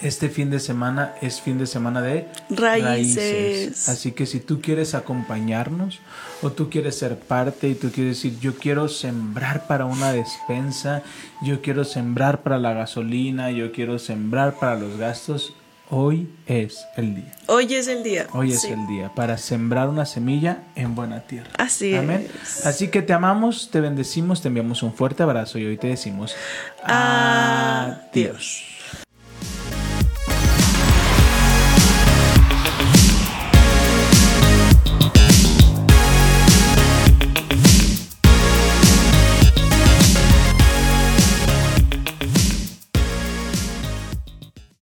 [0.00, 3.88] Este fin de semana es fin de semana de Raíces.
[3.88, 6.00] Así que si tú quieres acompañarnos
[6.42, 11.02] o tú quieres ser parte y tú quieres decir, yo quiero sembrar para una despensa,
[11.42, 15.54] yo quiero sembrar para la gasolina, yo quiero sembrar para los gastos,
[15.90, 17.32] hoy es el día.
[17.46, 18.26] Hoy es el día.
[18.32, 18.68] Hoy es Sí.
[18.68, 21.50] el día para sembrar una semilla en buena tierra.
[21.58, 22.26] Así Amén.
[22.42, 22.66] es.
[22.66, 26.34] Así que te amamos, te bendecimos, te enviamos un fuerte abrazo y hoy te decimos
[26.82, 27.98] Adiós.
[28.10, 28.64] adiós.